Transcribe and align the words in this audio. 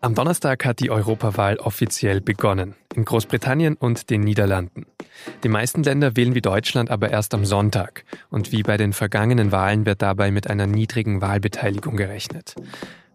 Am 0.00 0.14
Donnerstag 0.14 0.64
hat 0.64 0.78
die 0.78 0.92
Europawahl 0.92 1.56
offiziell 1.56 2.20
begonnen, 2.20 2.76
in 2.94 3.04
Großbritannien 3.04 3.74
und 3.74 4.10
den 4.10 4.20
Niederlanden. 4.20 4.86
Die 5.42 5.48
meisten 5.48 5.82
Länder 5.82 6.14
wählen 6.14 6.36
wie 6.36 6.40
Deutschland 6.40 6.88
aber 6.88 7.10
erst 7.10 7.34
am 7.34 7.44
Sonntag. 7.44 8.04
Und 8.30 8.52
wie 8.52 8.62
bei 8.62 8.76
den 8.76 8.92
vergangenen 8.92 9.50
Wahlen 9.50 9.86
wird 9.86 10.00
dabei 10.00 10.30
mit 10.30 10.48
einer 10.48 10.68
niedrigen 10.68 11.20
Wahlbeteiligung 11.20 11.96
gerechnet. 11.96 12.54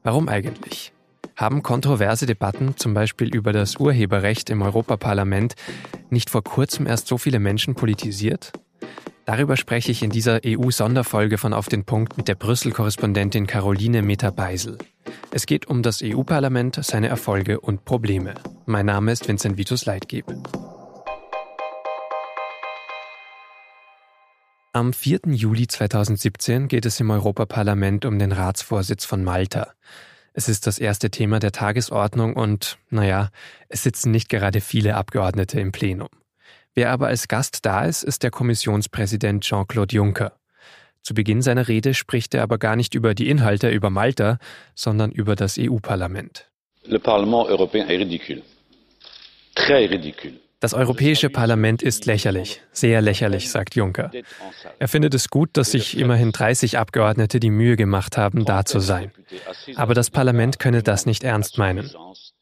Warum 0.04 0.28
eigentlich? 0.28 0.92
Haben 1.38 1.64
kontroverse 1.64 2.26
Debatten, 2.26 2.76
zum 2.76 2.94
Beispiel 2.94 3.34
über 3.34 3.54
das 3.54 3.78
Urheberrecht 3.78 4.50
im 4.50 4.62
Europaparlament, 4.62 5.56
nicht 6.10 6.30
vor 6.30 6.44
kurzem 6.44 6.86
erst 6.86 7.08
so 7.08 7.18
viele 7.18 7.40
Menschen 7.40 7.76
politisiert? 7.76 8.52
Darüber 9.26 9.56
spreche 9.56 9.92
ich 9.92 10.04
in 10.04 10.10
dieser 10.10 10.42
EU-Sonderfolge 10.46 11.38
von 11.38 11.54
Auf 11.54 11.70
den 11.70 11.86
Punkt 11.86 12.18
mit 12.18 12.28
der 12.28 12.36
Brüssel-Korrespondentin 12.36 13.48
Caroline 13.48 14.02
Meter-Beisel. 14.02 14.78
Es 15.32 15.46
geht 15.46 15.66
um 15.68 15.82
das 15.82 16.02
EU-Parlament, 16.04 16.80
seine 16.84 17.08
Erfolge 17.08 17.62
und 17.62 17.86
Probleme. 17.86 18.34
Mein 18.66 18.86
Name 18.86 19.14
ist 19.14 19.28
Vincent 19.28 19.58
Vitus 19.58 19.86
Leitgeb. 19.86 20.26
Am 24.74 24.92
4. 24.92 25.22
Juli 25.28 25.68
2017 25.68 26.68
geht 26.68 26.86
es 26.86 27.00
im 27.00 27.10
Europaparlament 27.10 28.04
um 28.06 28.20
den 28.20 28.34
Ratsvorsitz 28.34 29.06
von 29.06 29.24
Malta. 29.24 29.72
Es 30.34 30.50
ist 30.50 30.68
das 30.68 30.80
erste 30.80 31.12
Thema 31.12 31.40
der 31.40 31.52
Tagesordnung 31.52 32.34
und, 32.34 32.78
naja, 32.90 33.30
es 33.70 33.84
sitzen 33.84 34.12
nicht 34.12 34.28
gerade 34.28 34.60
viele 34.60 34.96
Abgeordnete 34.96 35.62
im 35.62 35.72
Plenum. 35.72 36.10
Wer 36.76 36.92
aber 36.92 37.08
als 37.08 37.28
Gast 37.28 37.66
da 37.66 37.86
ist, 37.86 38.04
ist 38.04 38.24
der 38.24 38.32
Kommissionspräsident 38.32 39.44
Jean-Claude 39.44 39.96
Juncker. 39.96 40.34
Zu 41.04 41.14
Beginn 41.14 41.42
seiner 41.42 41.68
Rede 41.68 41.94
spricht 41.94 42.34
er 42.34 42.44
aber 42.44 42.58
gar 42.58 42.76
nicht 42.76 42.96
über 42.96 43.14
die 43.14 43.30
Inhalte 43.30 43.70
über 43.70 43.90
Malta, 43.90 44.40
sondern 44.74 45.12
über 45.12 45.36
das 45.36 45.58
EU-Parlament. 45.60 46.50
Das 50.60 50.74
Europäische 50.74 51.30
Parlament 51.30 51.84
ist 51.84 52.06
lächerlich, 52.06 52.62
sehr 52.72 53.02
lächerlich, 53.02 53.52
sagt 53.52 53.76
Juncker. 53.76 54.12
Er 54.80 54.88
findet 54.88 55.14
es 55.14 55.30
gut, 55.30 55.50
dass 55.54 55.72
sich 55.72 55.98
immerhin 55.98 56.32
30 56.32 56.78
Abgeordnete 56.78 57.42
die 57.42 57.50
Mühe 57.50 57.76
gemacht 57.76 58.18
haben, 58.18 58.46
da 58.46 58.64
zu 58.64 58.80
sein. 58.80 59.12
Aber 59.76 59.94
das 59.94 60.10
Parlament 60.10 60.60
könne 60.60 60.82
das 60.82 61.06
nicht 61.06 61.26
ernst 61.26 61.58
meinen. 61.58 61.92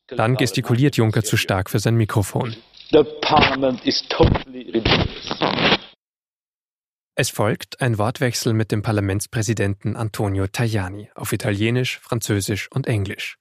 Dann 0.07 0.35
gestikuliert 0.35 0.97
Juncker 0.97 1.23
zu 1.23 1.35
stark 1.35 1.69
für 1.69 1.79
sein 1.79 1.95
Mikrofon. 1.95 2.55
The 2.91 3.05
parliament 3.21 3.85
is 3.85 4.03
totally 4.09 4.69
ridiculous. 4.69 5.39
Es 7.15 7.29
folgt 7.29 7.79
ein 7.79 7.97
Wortwechsel 7.97 8.53
mit 8.53 8.73
dem 8.73 8.81
Parlamentspräsidenten 8.81 9.95
Antonio 9.95 10.47
Tajani 10.47 11.09
auf 11.15 11.31
Italienisch, 11.31 11.99
Französisch 11.99 12.69
und 12.69 12.87
Englisch. 12.87 13.37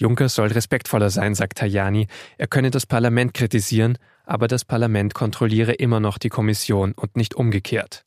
Juncker 0.00 0.30
soll 0.30 0.48
respektvoller 0.48 1.10
sein, 1.10 1.34
sagt 1.34 1.58
Tajani. 1.58 2.06
Er 2.38 2.46
könne 2.46 2.70
das 2.70 2.86
Parlament 2.86 3.34
kritisieren, 3.34 3.98
aber 4.24 4.48
das 4.48 4.64
Parlament 4.64 5.12
kontrolliere 5.12 5.72
immer 5.72 6.00
noch 6.00 6.16
die 6.16 6.30
Kommission 6.30 6.92
und 6.92 7.14
nicht 7.14 7.34
umgekehrt. 7.34 8.04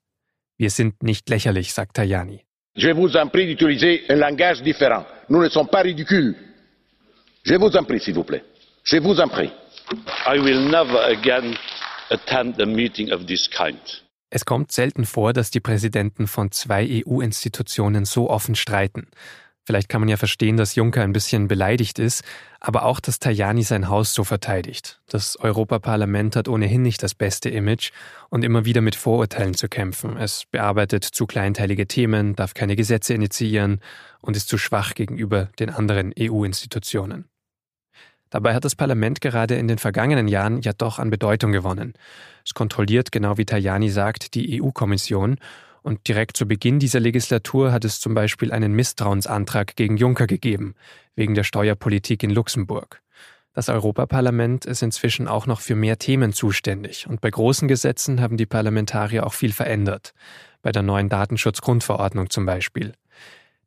Wir 0.58 0.72
sind 0.72 1.04
nicht 1.04 1.30
lächerlich, 1.30 1.73
sagt 1.73 1.98
Tajani. 1.98 2.44
Je 2.76 2.95
vous 2.95 3.16
en 3.16 3.30
prie 3.30 3.45
d'utiliser 3.45 4.02
un 4.10 4.16
langage 4.16 4.64
différent. 4.64 5.06
Nous 5.30 5.44
ne 5.44 5.50
sommes 5.50 5.70
pas 5.70 5.84
ridicules. 5.84 6.36
Je 7.44 7.56
vous 7.56 7.76
en 7.76 7.84
prie, 7.84 8.00
s'il 8.00 8.16
vous 8.16 8.23
plaît. 8.23 8.44
Je 8.84 8.98
vous 8.98 9.20
en 9.20 9.28
prie. 9.28 9.52
Es 14.30 14.45
kommt 14.45 14.72
selten 14.72 15.06
vor, 15.06 15.33
dass 15.33 15.52
die 15.52 15.59
Präsidenten 15.59 16.28
von 16.28 16.52
zwei 16.52 17.03
EU-Institutionen 17.06 18.06
so 18.06 18.30
offen 18.30 18.56
streiten. 18.56 19.08
Vielleicht 19.64 19.89
kann 19.89 20.02
man 20.02 20.09
ja 20.09 20.17
verstehen, 20.17 20.58
dass 20.58 20.75
Juncker 20.75 21.03
ein 21.03 21.14
bisschen 21.14 21.48
beleidigt 21.48 22.00
ist, 22.00 22.23
aber 22.59 22.83
auch, 22.83 23.00
dass 23.00 23.20
Tajani 23.20 23.64
sein 23.64 23.89
Haus 23.89 24.14
so 24.14 24.23
verteidigt. 24.23 25.00
Das 25.08 25.38
Europaparlament 25.39 26.36
hat 26.36 26.48
ohnehin 26.48 26.82
nicht 26.82 27.04
das 27.04 27.14
beste 27.14 27.49
Image 27.49 27.92
und 28.30 28.43
immer 28.43 28.66
wieder 28.66 28.82
mit 28.82 28.95
Vorurteilen 28.95 29.54
zu 29.54 29.70
kämpfen. 29.70 30.17
Es 30.17 30.45
bearbeitet 30.49 31.04
zu 31.04 31.27
kleinteilige 31.27 31.86
Themen, 31.86 32.36
darf 32.36 32.54
keine 32.54 32.76
Gesetze 32.76 33.14
initiieren 33.14 33.82
und 34.21 34.36
ist 34.36 34.49
zu 34.49 34.58
schwach 34.58 34.95
gegenüber 34.95 35.49
den 35.60 35.70
anderen 35.70 36.11
EU-Institutionen. 36.20 37.26
Dabei 38.31 38.55
hat 38.55 38.65
das 38.65 38.75
Parlament 38.75 39.21
gerade 39.21 39.55
in 39.55 39.67
den 39.67 39.77
vergangenen 39.77 40.27
Jahren 40.27 40.61
ja 40.61 40.71
doch 40.73 40.97
an 40.97 41.11
Bedeutung 41.11 41.52
gewonnen. 41.52 41.93
Es 42.45 42.53
kontrolliert, 42.53 43.11
genau 43.11 43.37
wie 43.37 43.45
Tajani 43.45 43.89
sagt, 43.89 44.33
die 44.33 44.61
EU-Kommission 44.61 45.36
und 45.83 46.08
direkt 46.08 46.37
zu 46.37 46.47
Beginn 46.47 46.80
dieser 46.80 46.99
Legislatur 46.99 47.71
hat 47.71 47.86
es 47.86 47.99
zum 47.99 48.14
Beispiel 48.14 48.52
einen 48.52 48.73
Misstrauensantrag 48.73 49.75
gegen 49.75 49.97
Juncker 49.97 50.27
gegeben, 50.27 50.75
wegen 51.15 51.36
der 51.36 51.43
Steuerpolitik 51.43 52.23
in 52.23 52.30
Luxemburg. 52.30 53.02
Das 53.53 53.67
Europaparlament 53.67 54.65
ist 54.65 54.81
inzwischen 54.81 55.27
auch 55.27 55.45
noch 55.45 55.59
für 55.59 55.75
mehr 55.75 55.99
Themen 55.99 56.31
zuständig 56.31 57.08
und 57.08 57.19
bei 57.19 57.30
großen 57.30 57.67
Gesetzen 57.67 58.21
haben 58.21 58.37
die 58.37 58.45
Parlamentarier 58.45 59.25
auch 59.25 59.33
viel 59.33 59.52
verändert, 59.52 60.13
bei 60.61 60.71
der 60.71 60.83
neuen 60.83 61.09
Datenschutzgrundverordnung 61.09 62.30
zum 62.30 62.45
Beispiel. 62.45 62.93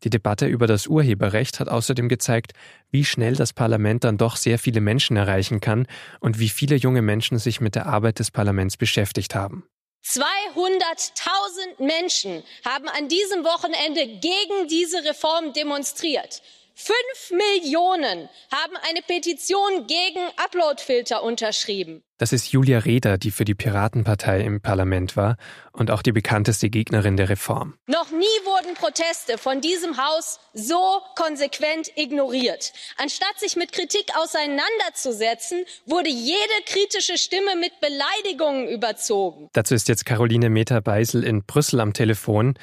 Die 0.04 0.10
Debatte 0.10 0.47
über 0.47 0.66
das 0.66 0.87
Urheberrecht 0.87 1.60
hat 1.60 1.69
außerdem 1.69 2.10
gezeigt, 2.10 2.53
wie 2.91 3.04
schnell 3.06 3.34
das 3.37 3.54
Parlament 3.54 4.04
dann 4.04 4.19
doch 4.19 4.37
sehr 4.37 4.59
viele 4.59 4.82
Menschen 4.82 5.16
erreichen 5.16 5.60
kann 5.60 5.87
und 6.20 6.38
wie 6.38 6.50
viele 6.50 6.76
junge 6.76 7.00
Menschen 7.00 7.38
sich 7.38 7.62
mit 7.62 7.75
der 7.75 7.87
Arbeit 7.87 8.19
des 8.19 8.31
Parlaments 8.31 8.76
beschäftigt 8.76 9.34
haben. 9.34 9.64
200.000 10.04 11.82
Menschen 11.82 12.43
haben 12.66 12.88
an 12.88 13.09
diesem 13.09 13.43
Wochenende 13.44 14.06
gegen 14.06 14.69
diese 14.69 15.03
Reform 15.04 15.54
demonstriert. 15.54 16.43
Fünf 16.77 17.31
Millionen 17.31 18.29
haben 18.51 18.77
eine 18.89 19.01
Petition 19.07 19.87
gegen 19.87 20.21
Uploadfilter 20.37 21.23
unterschrieben. 21.23 22.03
Das 22.19 22.33
ist 22.33 22.51
Julia 22.51 22.81
Reda, 22.81 23.17
die 23.17 23.31
für 23.31 23.45
die 23.45 23.55
Piratenpartei 23.55 24.41
im 24.41 24.61
Parlament 24.61 25.17
war 25.17 25.37
und 25.73 25.93
auch 25.93 26.03
die 26.03 26.11
bekannteste 26.11 26.71
Gegnerin 26.71 27.17
der 27.17 27.29
Reform. 27.29 27.75
Noch 27.87 28.11
nie 28.11 28.25
wurden 28.45 28.75
Proteste 28.75 29.39
von 29.39 29.61
diesem 29.61 29.97
Haus 29.99 30.41
so 30.53 31.01
konsequent 31.15 31.93
ignoriert. 31.97 32.73
Anstatt 32.97 33.39
sich 33.39 33.55
mit 33.55 33.73
Kritik 33.73 34.06
auseinanderzusetzen, 34.17 35.65
wurde 35.87 36.11
jede 36.11 36.39
kritische 36.67 37.19
Stimme 37.19 37.55
mit 37.55 37.73
Beleidigungen 37.81 38.69
überzogen. 38.69 39.49
Dazu 39.53 39.75
ist 39.75 39.89
jetzt 39.89 40.06
Caroline 40.06 40.51
Meter-Beisel 40.51 41.23
in 41.23 41.45
Brüssel 41.45 41.79
am 41.79 41.93
Telefon. 41.93 42.59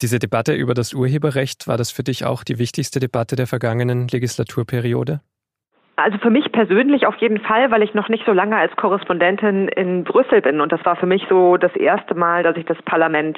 Diese 0.00 0.18
Debatte 0.20 0.54
über 0.54 0.74
das 0.74 0.94
Urheberrecht, 0.94 1.66
war 1.66 1.76
das 1.76 1.90
für 1.90 2.04
dich 2.04 2.24
auch 2.24 2.44
die 2.44 2.58
wichtigste 2.58 3.00
Debatte 3.00 3.34
der 3.34 3.48
vergangenen 3.48 4.06
Legislaturperiode? 4.06 5.20
Also 5.96 6.18
für 6.18 6.30
mich 6.30 6.52
persönlich 6.52 7.06
auf 7.08 7.16
jeden 7.16 7.40
Fall, 7.40 7.72
weil 7.72 7.82
ich 7.82 7.92
noch 7.94 8.08
nicht 8.08 8.24
so 8.24 8.32
lange 8.32 8.56
als 8.56 8.74
Korrespondentin 8.76 9.66
in 9.66 10.04
Brüssel 10.04 10.40
bin. 10.40 10.60
Und 10.60 10.70
das 10.70 10.84
war 10.84 10.94
für 10.94 11.06
mich 11.06 11.24
so 11.28 11.56
das 11.56 11.74
erste 11.74 12.14
Mal, 12.14 12.44
dass 12.44 12.56
ich 12.56 12.64
das 12.66 12.80
Parlament 12.82 13.36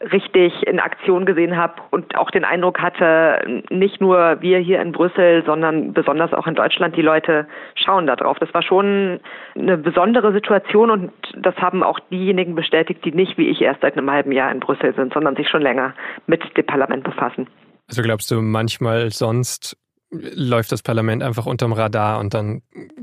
richtig 0.00 0.66
in 0.66 0.78
Aktion 0.78 1.26
gesehen 1.26 1.56
habe 1.56 1.74
und 1.90 2.16
auch 2.16 2.30
den 2.30 2.44
Eindruck 2.44 2.80
hatte, 2.80 3.62
nicht 3.70 4.00
nur 4.00 4.40
wir 4.40 4.58
hier 4.58 4.80
in 4.80 4.92
Brüssel, 4.92 5.42
sondern 5.44 5.92
besonders 5.92 6.32
auch 6.32 6.46
in 6.46 6.54
Deutschland, 6.54 6.96
die 6.96 7.02
Leute 7.02 7.46
schauen 7.74 8.06
da 8.06 8.14
drauf. 8.14 8.38
Das 8.38 8.52
war 8.54 8.62
schon 8.62 9.20
eine 9.56 9.76
besondere 9.76 10.32
Situation 10.32 10.90
und 10.90 11.12
das 11.36 11.56
haben 11.56 11.82
auch 11.82 11.98
diejenigen 12.10 12.54
bestätigt, 12.54 13.04
die 13.04 13.12
nicht 13.12 13.38
wie 13.38 13.48
ich 13.48 13.60
erst 13.60 13.80
seit 13.80 13.96
einem 13.96 14.10
halben 14.10 14.32
Jahr 14.32 14.52
in 14.52 14.60
Brüssel 14.60 14.94
sind, 14.94 15.12
sondern 15.12 15.36
sich 15.36 15.48
schon 15.48 15.62
länger 15.62 15.94
mit 16.26 16.42
dem 16.56 16.66
Parlament 16.66 17.04
befassen. 17.04 17.48
Also 17.88 18.02
glaubst 18.02 18.30
du, 18.30 18.40
manchmal 18.40 19.10
sonst 19.10 19.76
läuft 20.10 20.72
das 20.72 20.82
Parlament 20.82 21.22
einfach 21.22 21.46
unterm 21.46 21.72
Radar 21.72 22.18
und 22.20 22.34
dann 22.34 22.62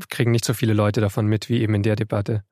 kriegen 0.09 0.31
nicht 0.31 0.45
so 0.45 0.53
viele 0.53 0.73
Leute 0.73 1.01
davon 1.01 1.27
mit 1.27 1.49
wie 1.49 1.61
eben 1.61 1.75
in 1.75 1.83
der 1.83 1.95
Debatte? 1.95 2.43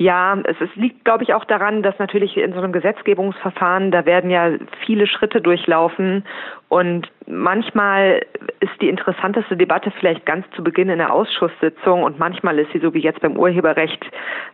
Ja, 0.00 0.38
es, 0.44 0.56
es 0.60 0.74
liegt, 0.76 1.04
glaube 1.04 1.24
ich, 1.24 1.34
auch 1.34 1.44
daran, 1.44 1.82
dass 1.82 1.98
natürlich 1.98 2.38
in 2.38 2.54
so 2.54 2.58
einem 2.58 2.72
Gesetzgebungsverfahren, 2.72 3.90
da 3.90 4.06
werden 4.06 4.30
ja 4.30 4.52
viele 4.86 5.06
Schritte 5.06 5.42
durchlaufen 5.42 6.24
und 6.70 7.08
manchmal 7.26 8.24
ist 8.60 8.80
die 8.80 8.88
interessanteste 8.88 9.56
Debatte 9.56 9.90
vielleicht 9.98 10.24
ganz 10.24 10.46
zu 10.54 10.62
Beginn 10.62 10.88
in 10.88 10.98
der 10.98 11.12
Ausschusssitzung 11.12 12.04
und 12.04 12.20
manchmal 12.20 12.60
ist 12.60 12.70
sie 12.70 12.78
so 12.78 12.94
wie 12.94 13.00
jetzt 13.00 13.20
beim 13.20 13.36
Urheberrecht. 13.36 14.00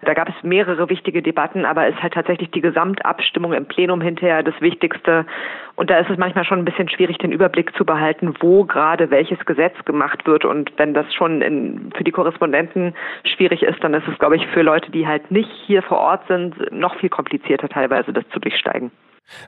Da 0.01 0.15
gab 0.15 0.31
es 0.31 0.35
mehrere 0.43 0.89
wichtige 0.89 1.21
Debatten, 1.21 1.67
aber 1.67 1.87
ist 1.89 2.03
halt 2.03 2.15
tatsächlich 2.15 2.51
die 2.53 2.63
Gesamtabstimmung 2.63 3.53
im 3.53 3.67
Plenum 3.67 4.01
hinterher 4.01 4.43
das 4.43 4.59
Wichtigste. 4.63 5.27
Und 5.75 5.91
da 5.91 5.99
ist 5.99 6.09
es 6.09 6.17
manchmal 6.17 6.47
schon 6.47 6.61
ein 6.61 6.65
bisschen 6.65 6.89
schwierig, 6.89 7.19
den 7.19 7.33
Überblick 7.33 7.77
zu 7.77 7.85
behalten, 7.85 8.33
wo 8.41 8.65
gerade 8.65 9.11
welches 9.11 9.45
Gesetz 9.45 9.77
gemacht 9.85 10.27
wird. 10.27 10.47
Und 10.47 10.73
wenn 10.79 10.95
das 10.95 11.13
schon 11.13 11.43
in, 11.43 11.93
für 11.95 12.05
die 12.05 12.13
Korrespondenten 12.13 12.95
schwierig 13.25 13.63
ist, 13.63 13.85
dann 13.85 13.93
ist 13.93 14.09
es, 14.09 14.19
glaube 14.19 14.37
ich, 14.37 14.47
für 14.55 14.63
Leute, 14.63 14.91
die 14.91 15.07
halt 15.07 15.31
nicht 15.31 15.51
hier 15.67 15.83
vor 15.83 15.99
Ort 15.99 16.27
sind, 16.29 16.73
noch 16.73 16.97
viel 16.97 17.11
komplizierter 17.11 17.69
teilweise, 17.69 18.15
das 18.15 18.27
zu 18.31 18.41
durchsteigen. 18.41 18.91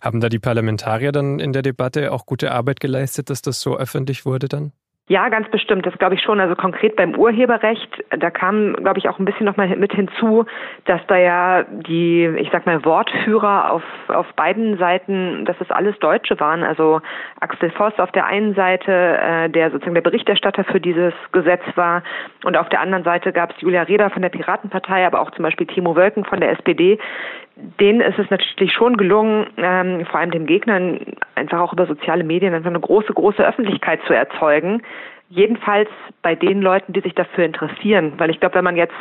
Haben 0.02 0.20
da 0.20 0.28
die 0.28 0.38
Parlamentarier 0.38 1.12
dann 1.12 1.38
in 1.38 1.52
der 1.52 1.62
Debatte 1.62 2.12
auch 2.12 2.26
gute 2.26 2.52
Arbeit 2.52 2.80
geleistet, 2.80 3.30
dass 3.30 3.42
das 3.42 3.60
so 3.60 3.76
öffentlich 3.76 4.26
wurde 4.26 4.48
dann? 4.48 4.72
Ja, 5.08 5.30
ganz 5.30 5.48
bestimmt. 5.50 5.86
Das 5.86 5.96
glaube 5.96 6.16
ich 6.16 6.20
schon. 6.20 6.38
Also 6.38 6.54
konkret 6.54 6.94
beim 6.94 7.14
Urheberrecht, 7.14 8.04
da 8.10 8.30
kam, 8.30 8.74
glaube 8.74 8.98
ich, 8.98 9.08
auch 9.08 9.18
ein 9.18 9.24
bisschen 9.24 9.46
nochmal 9.46 9.74
mit 9.76 9.92
hinzu, 9.94 10.44
dass 10.84 11.00
da 11.06 11.16
ja 11.16 11.64
die, 11.64 12.26
ich 12.38 12.50
sag 12.52 12.66
mal, 12.66 12.84
Wortführer 12.84 13.72
auf, 13.72 13.82
auf 14.08 14.26
beiden 14.34 14.76
Seiten, 14.76 15.46
dass 15.46 15.56
das 15.58 15.70
alles 15.70 15.98
Deutsche 16.00 16.38
waren. 16.40 16.62
Also 16.62 17.00
Axel 17.40 17.70
Voss 17.70 17.98
auf 17.98 18.12
der 18.12 18.26
einen 18.26 18.54
Seite, 18.54 18.92
äh, 18.92 19.48
der 19.48 19.70
sozusagen 19.70 19.94
der 19.94 20.02
Berichterstatter 20.02 20.64
für 20.64 20.80
dieses 20.80 21.14
Gesetz 21.32 21.62
war. 21.74 22.02
Und 22.44 22.58
auf 22.58 22.68
der 22.68 22.82
anderen 22.82 23.04
Seite 23.04 23.32
gab 23.32 23.52
es 23.52 23.60
Julia 23.62 23.84
Reda 23.84 24.10
von 24.10 24.20
der 24.20 24.28
Piratenpartei, 24.28 25.06
aber 25.06 25.22
auch 25.22 25.30
zum 25.30 25.42
Beispiel 25.42 25.66
Timo 25.66 25.96
Wölken 25.96 26.26
von 26.26 26.40
der 26.40 26.52
SPD. 26.52 26.98
Denen 27.80 28.00
ist 28.00 28.18
es 28.18 28.30
natürlich 28.30 28.72
schon 28.72 28.96
gelungen, 28.96 29.46
ähm, 29.56 30.06
vor 30.06 30.20
allem 30.20 30.30
den 30.30 30.46
Gegnern 30.46 31.00
einfach 31.34 31.60
auch 31.60 31.72
über 31.72 31.86
soziale 31.86 32.22
Medien 32.22 32.54
einfach 32.54 32.70
eine 32.70 32.80
große, 32.80 33.12
große 33.12 33.44
Öffentlichkeit 33.44 34.00
zu 34.06 34.14
erzeugen. 34.14 34.82
Jedenfalls 35.28 35.88
bei 36.22 36.34
den 36.34 36.62
Leuten, 36.62 36.92
die 36.92 37.00
sich 37.00 37.14
dafür 37.14 37.44
interessieren. 37.44 38.12
Weil 38.16 38.30
ich 38.30 38.38
glaube, 38.38 38.54
wenn 38.54 38.64
man 38.64 38.76
jetzt 38.76 38.94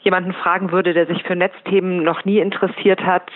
jemanden 0.00 0.32
fragen 0.32 0.72
würde, 0.72 0.94
der 0.94 1.06
sich 1.06 1.22
für 1.22 1.36
Netzthemen 1.36 2.02
noch 2.02 2.24
nie 2.24 2.38
interessiert 2.38 3.04
hat, 3.04 3.30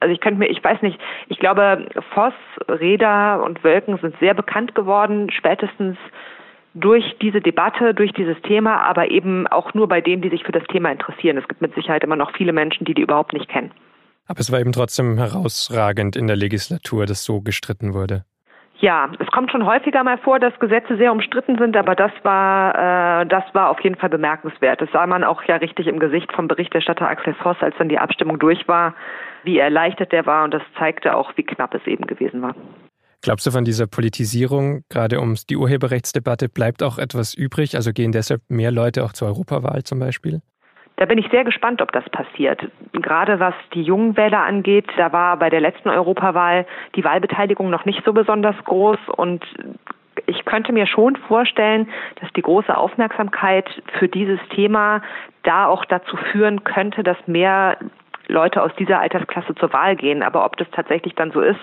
also 0.00 0.12
ich 0.12 0.20
könnte 0.20 0.40
mir, 0.40 0.48
ich 0.48 0.62
weiß 0.62 0.82
nicht, 0.82 1.00
ich 1.28 1.38
glaube, 1.38 1.86
Voss, 2.14 2.34
Reda 2.68 3.36
und 3.36 3.62
Wölken 3.64 3.96
sind 3.98 4.14
sehr 4.18 4.34
bekannt 4.34 4.74
geworden, 4.74 5.30
spätestens 5.30 5.96
durch 6.74 7.04
diese 7.22 7.40
Debatte, 7.40 7.94
durch 7.94 8.12
dieses 8.12 8.40
Thema, 8.42 8.82
aber 8.82 9.10
eben 9.10 9.46
auch 9.46 9.74
nur 9.74 9.88
bei 9.88 10.00
denen, 10.00 10.22
die 10.22 10.30
sich 10.30 10.44
für 10.44 10.52
das 10.52 10.64
Thema 10.64 10.90
interessieren. 10.90 11.38
Es 11.38 11.48
gibt 11.48 11.62
mit 11.62 11.74
Sicherheit 11.74 12.02
immer 12.02 12.16
noch 12.16 12.32
viele 12.36 12.52
Menschen, 12.52 12.84
die 12.84 12.94
die 12.94 13.02
überhaupt 13.02 13.32
nicht 13.32 13.48
kennen. 13.48 13.70
Aber 14.26 14.40
es 14.40 14.50
war 14.50 14.60
eben 14.60 14.72
trotzdem 14.72 15.18
herausragend 15.18 16.16
in 16.16 16.26
der 16.26 16.36
Legislatur, 16.36 17.06
dass 17.06 17.24
so 17.24 17.40
gestritten 17.40 17.94
wurde. 17.94 18.24
Ja, 18.78 19.08
es 19.20 19.28
kommt 19.28 19.52
schon 19.52 19.64
häufiger 19.64 20.02
mal 20.02 20.18
vor, 20.18 20.40
dass 20.40 20.58
Gesetze 20.58 20.96
sehr 20.96 21.12
umstritten 21.12 21.56
sind, 21.58 21.76
aber 21.76 21.94
das 21.94 22.10
war, 22.22 23.22
äh, 23.22 23.26
das 23.26 23.44
war 23.52 23.70
auf 23.70 23.80
jeden 23.80 23.94
Fall 23.96 24.08
bemerkenswert. 24.08 24.80
Das 24.80 24.90
sah 24.92 25.06
man 25.06 25.22
auch 25.22 25.42
ja 25.44 25.56
richtig 25.56 25.86
im 25.86 26.00
Gesicht 26.00 26.32
vom 26.32 26.48
Berichterstatter 26.48 27.08
Axel 27.08 27.34
Voss, 27.34 27.56
als 27.60 27.76
dann 27.78 27.88
die 27.88 27.98
Abstimmung 27.98 28.38
durch 28.38 28.66
war, 28.66 28.94
wie 29.44 29.58
erleichtert 29.58 30.10
der 30.10 30.26
war 30.26 30.44
und 30.44 30.52
das 30.52 30.62
zeigte 30.76 31.16
auch, 31.16 31.32
wie 31.36 31.44
knapp 31.44 31.72
es 31.74 31.86
eben 31.86 32.06
gewesen 32.06 32.42
war. 32.42 32.54
Glaubst 33.24 33.46
du, 33.46 33.50
von 33.50 33.64
dieser 33.64 33.86
Politisierung, 33.86 34.82
gerade 34.90 35.18
um 35.18 35.34
die 35.48 35.56
Urheberrechtsdebatte, 35.56 36.50
bleibt 36.50 36.82
auch 36.82 36.98
etwas 36.98 37.32
übrig? 37.32 37.74
Also 37.74 37.90
gehen 37.94 38.12
deshalb 38.12 38.42
mehr 38.50 38.70
Leute 38.70 39.02
auch 39.02 39.14
zur 39.14 39.28
Europawahl 39.28 39.82
zum 39.82 39.98
Beispiel? 39.98 40.42
Da 40.96 41.06
bin 41.06 41.16
ich 41.16 41.30
sehr 41.30 41.42
gespannt, 41.42 41.80
ob 41.80 41.90
das 41.92 42.04
passiert. 42.10 42.60
Gerade 42.92 43.40
was 43.40 43.54
die 43.72 43.80
jungen 43.80 44.18
Wähler 44.18 44.42
angeht, 44.42 44.84
da 44.98 45.10
war 45.14 45.38
bei 45.38 45.48
der 45.48 45.62
letzten 45.62 45.88
Europawahl 45.88 46.66
die 46.96 47.02
Wahlbeteiligung 47.02 47.70
noch 47.70 47.86
nicht 47.86 48.02
so 48.04 48.12
besonders 48.12 48.56
groß 48.66 48.98
und 49.16 49.42
ich 50.26 50.44
könnte 50.44 50.74
mir 50.74 50.86
schon 50.86 51.16
vorstellen, 51.16 51.88
dass 52.20 52.30
die 52.34 52.42
große 52.42 52.76
Aufmerksamkeit 52.76 53.68
für 53.98 54.08
dieses 54.08 54.38
Thema 54.54 55.00
da 55.44 55.66
auch 55.66 55.86
dazu 55.86 56.18
führen 56.30 56.62
könnte, 56.62 57.02
dass 57.02 57.16
mehr 57.26 57.78
Leute 58.28 58.62
aus 58.62 58.72
dieser 58.78 59.00
Altersklasse 59.00 59.54
zur 59.54 59.72
Wahl 59.72 59.96
gehen. 59.96 60.22
Aber 60.22 60.44
ob 60.44 60.56
das 60.56 60.68
tatsächlich 60.72 61.14
dann 61.14 61.30
so 61.32 61.40
ist, 61.40 61.60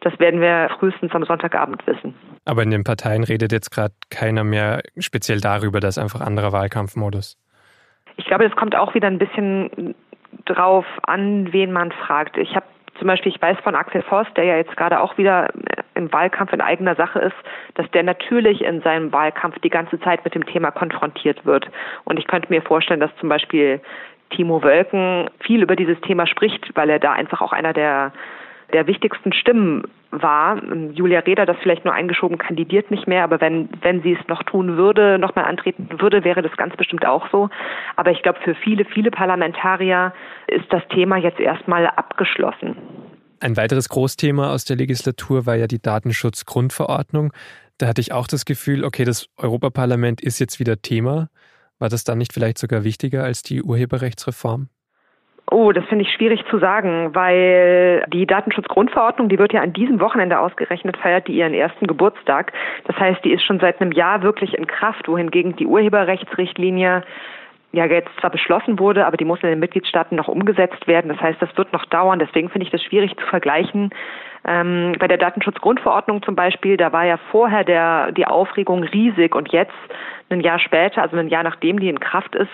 das 0.00 0.18
werden 0.18 0.40
wir 0.40 0.70
frühestens 0.78 1.12
am 1.14 1.24
Sonntagabend 1.24 1.86
wissen. 1.86 2.14
Aber 2.44 2.62
in 2.62 2.70
den 2.70 2.84
Parteien 2.84 3.24
redet 3.24 3.52
jetzt 3.52 3.70
gerade 3.70 3.94
keiner 4.10 4.44
mehr 4.44 4.82
speziell 4.98 5.40
darüber, 5.40 5.80
dass 5.80 5.98
einfach 5.98 6.20
anderer 6.20 6.52
Wahlkampfmodus. 6.52 7.36
Ich 8.16 8.26
glaube, 8.26 8.44
es 8.44 8.56
kommt 8.56 8.74
auch 8.74 8.94
wieder 8.94 9.08
ein 9.08 9.18
bisschen 9.18 9.94
drauf 10.46 10.86
an, 11.02 11.52
wen 11.52 11.72
man 11.72 11.92
fragt. 11.92 12.36
Ich 12.36 12.54
habe 12.54 12.66
zum 12.98 13.06
Beispiel, 13.06 13.32
ich 13.32 13.40
weiß 13.40 13.58
von 13.64 13.74
Axel 13.74 14.02
Voss, 14.02 14.26
der 14.36 14.44
ja 14.44 14.56
jetzt 14.56 14.76
gerade 14.76 15.00
auch 15.00 15.16
wieder 15.16 15.48
im 15.94 16.12
Wahlkampf 16.12 16.52
in 16.52 16.60
eigener 16.60 16.94
Sache 16.94 17.18
ist, 17.18 17.36
dass 17.74 17.90
der 17.92 18.02
natürlich 18.02 18.62
in 18.62 18.82
seinem 18.82 19.12
Wahlkampf 19.12 19.58
die 19.60 19.70
ganze 19.70 19.98
Zeit 20.00 20.24
mit 20.24 20.34
dem 20.34 20.44
Thema 20.44 20.70
konfrontiert 20.70 21.44
wird. 21.46 21.66
Und 22.04 22.18
ich 22.18 22.26
könnte 22.26 22.48
mir 22.50 22.62
vorstellen, 22.62 23.00
dass 23.00 23.10
zum 23.18 23.28
Beispiel 23.28 23.80
Timo 24.30 24.62
Wölken 24.62 25.28
viel 25.40 25.62
über 25.62 25.76
dieses 25.76 26.00
Thema 26.00 26.26
spricht, 26.26 26.70
weil 26.74 26.90
er 26.90 26.98
da 26.98 27.12
einfach 27.12 27.40
auch 27.40 27.52
einer 27.52 27.72
der 27.72 28.12
der 28.72 28.86
wichtigsten 28.86 29.32
Stimmen 29.32 29.84
war. 30.10 30.60
Julia 30.92 31.20
Reda, 31.20 31.46
das 31.46 31.56
vielleicht 31.62 31.84
nur 31.84 31.94
eingeschoben, 31.94 32.38
kandidiert 32.38 32.90
nicht 32.90 33.06
mehr, 33.06 33.22
aber 33.22 33.40
wenn, 33.40 33.68
wenn 33.82 34.02
sie 34.02 34.12
es 34.12 34.28
noch 34.28 34.42
tun 34.42 34.76
würde, 34.76 35.18
nochmal 35.18 35.44
antreten 35.44 35.88
würde, 36.00 36.24
wäre 36.24 36.42
das 36.42 36.56
ganz 36.56 36.76
bestimmt 36.76 37.06
auch 37.06 37.28
so. 37.30 37.48
Aber 37.96 38.10
ich 38.10 38.22
glaube, 38.22 38.38
für 38.42 38.54
viele, 38.54 38.84
viele 38.84 39.10
Parlamentarier 39.10 40.12
ist 40.48 40.66
das 40.70 40.82
Thema 40.88 41.16
jetzt 41.16 41.38
erstmal 41.38 41.86
abgeschlossen. 41.86 42.76
Ein 43.40 43.56
weiteres 43.56 43.88
Großthema 43.88 44.52
aus 44.52 44.64
der 44.64 44.76
Legislatur 44.76 45.46
war 45.46 45.54
ja 45.54 45.66
die 45.66 45.80
Datenschutzgrundverordnung. 45.80 47.32
Da 47.78 47.86
hatte 47.86 48.00
ich 48.00 48.12
auch 48.12 48.26
das 48.26 48.44
Gefühl, 48.44 48.84
okay, 48.84 49.04
das 49.04 49.28
Europaparlament 49.38 50.20
ist 50.20 50.38
jetzt 50.38 50.60
wieder 50.60 50.82
Thema. 50.82 51.28
War 51.80 51.88
das 51.88 52.04
dann 52.04 52.18
nicht 52.18 52.32
vielleicht 52.32 52.58
sogar 52.58 52.84
wichtiger 52.84 53.24
als 53.24 53.42
die 53.42 53.62
Urheberrechtsreform? 53.62 54.68
Oh, 55.50 55.72
das 55.72 55.84
finde 55.86 56.04
ich 56.04 56.12
schwierig 56.12 56.44
zu 56.48 56.58
sagen, 56.58 57.12
weil 57.12 58.04
die 58.12 58.24
Datenschutzgrundverordnung, 58.24 59.28
die 59.28 59.38
wird 59.38 59.52
ja 59.52 59.62
an 59.62 59.72
diesem 59.72 59.98
Wochenende 59.98 60.38
ausgerechnet, 60.38 60.96
feiert 60.98 61.26
die 61.26 61.32
ihren 61.32 61.54
ersten 61.54 61.88
Geburtstag. 61.88 62.52
Das 62.86 62.96
heißt, 62.96 63.24
die 63.24 63.32
ist 63.32 63.42
schon 63.42 63.58
seit 63.58 63.80
einem 63.80 63.90
Jahr 63.90 64.22
wirklich 64.22 64.54
in 64.54 64.68
Kraft, 64.68 65.08
wohingegen 65.08 65.56
die 65.56 65.66
Urheberrechtsrichtlinie 65.66 67.02
ja 67.72 67.86
jetzt 67.86 68.10
zwar 68.20 68.30
beschlossen 68.30 68.78
wurde, 68.78 69.06
aber 69.06 69.16
die 69.16 69.24
muss 69.24 69.42
in 69.42 69.48
den 69.48 69.60
Mitgliedstaaten 69.60 70.16
noch 70.16 70.28
umgesetzt 70.28 70.86
werden. 70.86 71.08
Das 71.08 71.20
heißt, 71.20 71.40
das 71.40 71.56
wird 71.56 71.72
noch 71.72 71.84
dauern. 71.86 72.18
Deswegen 72.18 72.50
finde 72.50 72.66
ich 72.66 72.72
das 72.72 72.82
schwierig 72.82 73.16
zu 73.16 73.26
vergleichen. 73.26 73.90
Ähm, 74.44 74.94
bei 74.98 75.06
der 75.06 75.18
Datenschutzgrundverordnung 75.18 76.22
zum 76.22 76.34
Beispiel, 76.34 76.76
da 76.76 76.92
war 76.92 77.04
ja 77.04 77.18
vorher 77.30 77.62
der, 77.62 78.12
die 78.12 78.26
Aufregung 78.26 78.82
riesig 78.82 79.34
und 79.34 79.52
jetzt, 79.52 79.72
ein 80.30 80.40
Jahr 80.40 80.58
später, 80.58 81.02
also 81.02 81.16
ein 81.16 81.28
Jahr 81.28 81.42
nachdem 81.42 81.80
die 81.80 81.88
in 81.88 82.00
Kraft 82.00 82.34
ist, 82.36 82.50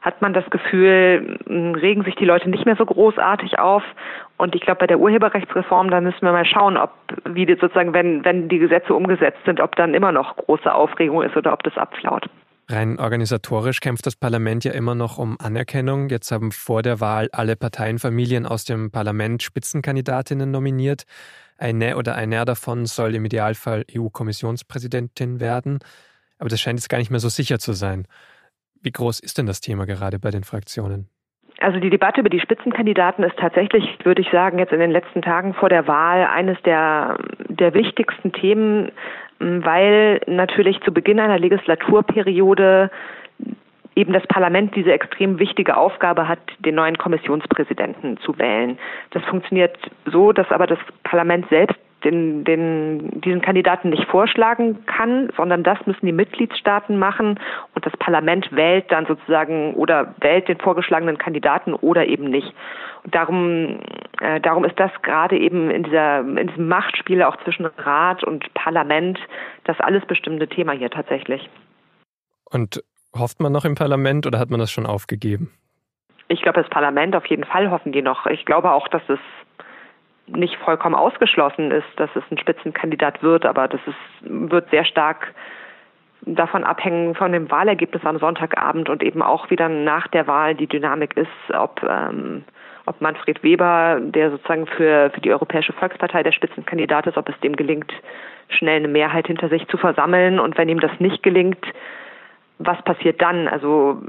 hat 0.00 0.22
man 0.22 0.32
das 0.32 0.48
Gefühl, 0.50 1.36
regen 1.48 2.04
sich 2.04 2.14
die 2.14 2.24
Leute 2.24 2.48
nicht 2.48 2.64
mehr 2.64 2.76
so 2.76 2.86
großartig 2.86 3.58
auf. 3.58 3.82
Und 4.36 4.54
ich 4.54 4.60
glaube, 4.60 4.78
bei 4.78 4.86
der 4.86 5.00
Urheberrechtsreform, 5.00 5.90
da 5.90 6.00
müssen 6.00 6.22
wir 6.22 6.30
mal 6.30 6.44
schauen, 6.44 6.76
ob, 6.76 6.92
wie 7.24 7.44
sozusagen, 7.46 7.92
wenn, 7.92 8.24
wenn 8.24 8.48
die 8.48 8.60
Gesetze 8.60 8.94
umgesetzt 8.94 9.40
sind, 9.44 9.60
ob 9.60 9.74
dann 9.74 9.94
immer 9.94 10.12
noch 10.12 10.36
große 10.36 10.72
Aufregung 10.72 11.22
ist 11.22 11.36
oder 11.36 11.52
ob 11.52 11.64
das 11.64 11.76
abflaut. 11.76 12.28
Rein 12.68 12.98
organisatorisch 12.98 13.80
kämpft 13.80 14.06
das 14.06 14.16
Parlament 14.16 14.64
ja 14.64 14.72
immer 14.72 14.96
noch 14.96 15.18
um 15.18 15.36
Anerkennung. 15.38 16.08
Jetzt 16.08 16.32
haben 16.32 16.50
vor 16.50 16.82
der 16.82 17.00
Wahl 17.00 17.28
alle 17.30 17.54
Parteienfamilien 17.54 18.44
aus 18.44 18.64
dem 18.64 18.90
Parlament 18.90 19.44
Spitzenkandidatinnen 19.44 20.50
nominiert. 20.50 21.04
Eine 21.58 21.96
oder 21.96 22.16
einer 22.16 22.44
davon 22.44 22.86
soll 22.86 23.14
im 23.14 23.24
Idealfall 23.24 23.84
EU-Kommissionspräsidentin 23.96 25.38
werden. 25.38 25.78
Aber 26.38 26.48
das 26.48 26.60
scheint 26.60 26.80
jetzt 26.80 26.88
gar 26.88 26.98
nicht 26.98 27.10
mehr 27.10 27.20
so 27.20 27.28
sicher 27.28 27.60
zu 27.60 27.72
sein. 27.72 28.08
Wie 28.82 28.90
groß 28.90 29.20
ist 29.20 29.38
denn 29.38 29.46
das 29.46 29.60
Thema 29.60 29.86
gerade 29.86 30.18
bei 30.18 30.30
den 30.30 30.42
Fraktionen? 30.42 31.08
Also 31.60 31.78
die 31.80 31.88
Debatte 31.88 32.20
über 32.20 32.28
die 32.28 32.40
Spitzenkandidaten 32.40 33.24
ist 33.24 33.38
tatsächlich, 33.38 33.84
würde 34.04 34.20
ich 34.20 34.30
sagen, 34.30 34.58
jetzt 34.58 34.72
in 34.72 34.80
den 34.80 34.90
letzten 34.90 35.22
Tagen 35.22 35.54
vor 35.54 35.68
der 35.68 35.86
Wahl 35.86 36.26
eines 36.26 36.60
der, 36.62 37.16
der 37.48 37.72
wichtigsten 37.72 38.32
Themen, 38.32 38.92
weil 39.38 40.20
natürlich 40.26 40.80
zu 40.82 40.92
Beginn 40.92 41.20
einer 41.20 41.38
Legislaturperiode 41.38 42.90
eben 43.96 44.12
das 44.12 44.26
Parlament 44.26 44.76
diese 44.76 44.92
extrem 44.92 45.38
wichtige 45.38 45.76
Aufgabe 45.76 46.28
hat, 46.28 46.38
den 46.60 46.74
neuen 46.74 46.98
Kommissionspräsidenten 46.98 48.18
zu 48.18 48.38
wählen. 48.38 48.78
Das 49.10 49.24
funktioniert 49.24 49.76
so, 50.04 50.32
dass 50.32 50.50
aber 50.52 50.66
das 50.66 50.78
Parlament 51.02 51.48
selbst 51.48 51.76
den, 52.04 52.44
den, 52.44 53.20
diesen 53.22 53.40
Kandidaten 53.40 53.88
nicht 53.88 54.04
vorschlagen 54.04 54.84
kann, 54.86 55.30
sondern 55.36 55.64
das 55.64 55.78
müssen 55.86 56.04
die 56.04 56.12
Mitgliedstaaten 56.12 56.98
machen 56.98 57.40
und 57.74 57.86
das 57.86 57.96
Parlament 57.96 58.48
wählt 58.52 58.92
dann 58.92 59.06
sozusagen 59.06 59.74
oder 59.74 60.14
wählt 60.20 60.46
den 60.46 60.58
vorgeschlagenen 60.58 61.16
Kandidaten 61.16 61.72
oder 61.72 62.06
eben 62.06 62.24
nicht. 62.24 62.52
Und 63.02 63.14
darum, 63.14 63.80
äh, 64.20 64.40
darum 64.40 64.64
ist 64.64 64.78
das 64.78 64.90
gerade 65.02 65.38
eben 65.38 65.70
in, 65.70 65.84
dieser, 65.84 66.20
in 66.20 66.46
diesem 66.46 66.68
Machtspiel 66.68 67.22
auch 67.22 67.36
zwischen 67.44 67.64
Rat 67.64 68.22
und 68.22 68.52
Parlament 68.54 69.18
das 69.64 69.80
alles 69.80 70.04
bestimmte 70.04 70.48
Thema 70.48 70.72
hier 70.72 70.90
tatsächlich. 70.90 71.48
Und 72.50 72.82
hofft 73.18 73.40
man 73.40 73.52
noch 73.52 73.64
im 73.64 73.74
Parlament 73.74 74.26
oder 74.26 74.38
hat 74.38 74.50
man 74.50 74.60
das 74.60 74.70
schon 74.70 74.86
aufgegeben? 74.86 75.52
Ich 76.28 76.42
glaube, 76.42 76.60
das 76.60 76.70
Parlament 76.70 77.14
auf 77.14 77.26
jeden 77.26 77.44
Fall 77.44 77.70
hoffen 77.70 77.92
die 77.92 78.02
noch. 78.02 78.26
Ich 78.26 78.44
glaube 78.44 78.72
auch, 78.72 78.88
dass 78.88 79.02
es 79.08 79.18
nicht 80.26 80.56
vollkommen 80.56 80.96
ausgeschlossen 80.96 81.70
ist, 81.70 81.86
dass 81.96 82.10
es 82.16 82.24
ein 82.30 82.38
Spitzenkandidat 82.38 83.22
wird, 83.22 83.46
aber 83.46 83.68
das 83.68 83.80
ist, 83.86 84.50
wird 84.50 84.68
sehr 84.70 84.84
stark 84.84 85.34
davon 86.22 86.64
abhängen 86.64 87.14
von 87.14 87.30
dem 87.30 87.48
Wahlergebnis 87.50 88.04
am 88.04 88.18
Sonntagabend 88.18 88.88
und 88.88 89.02
eben 89.04 89.22
auch 89.22 89.50
wieder 89.50 89.68
nach 89.68 90.08
der 90.08 90.26
Wahl 90.26 90.56
die 90.56 90.66
Dynamik 90.66 91.16
ist, 91.16 91.54
ob 91.54 91.80
ähm, 91.88 92.44
ob 92.86 93.00
Manfred 93.00 93.42
Weber, 93.42 93.98
der 94.00 94.30
sozusagen 94.30 94.66
für, 94.66 95.10
für 95.10 95.20
die 95.20 95.32
Europäische 95.32 95.72
Volkspartei 95.72 96.22
der 96.22 96.32
Spitzenkandidat 96.32 97.06
ist, 97.06 97.16
ob 97.16 97.28
es 97.28 97.38
dem 97.40 97.56
gelingt, 97.56 97.92
schnell 98.48 98.76
eine 98.76 98.88
Mehrheit 98.88 99.26
hinter 99.26 99.48
sich 99.48 99.66
zu 99.66 99.76
versammeln. 99.76 100.38
Und 100.38 100.56
wenn 100.56 100.68
ihm 100.68 100.80
das 100.80 100.92
nicht 101.00 101.22
gelingt, 101.22 101.64
was 102.58 102.80
passiert 102.82 103.20
dann? 103.20 103.48
Also 103.48 104.02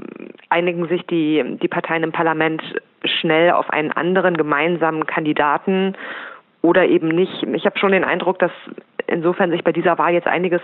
einigen 0.48 0.88
sich 0.88 1.06
die, 1.06 1.58
die 1.60 1.68
Parteien 1.68 2.02
im 2.02 2.12
Parlament 2.12 2.62
schnell 3.04 3.52
auf 3.52 3.70
einen 3.70 3.92
anderen 3.92 4.36
gemeinsamen 4.36 5.06
Kandidaten 5.06 5.94
oder 6.62 6.86
eben 6.86 7.08
nicht. 7.08 7.42
Ich 7.54 7.66
habe 7.66 7.78
schon 7.78 7.92
den 7.92 8.04
Eindruck, 8.04 8.38
dass 8.38 8.52
insofern 9.06 9.50
sich 9.50 9.64
bei 9.64 9.72
dieser 9.72 9.98
Wahl 9.98 10.12
jetzt 10.12 10.26
einiges 10.26 10.62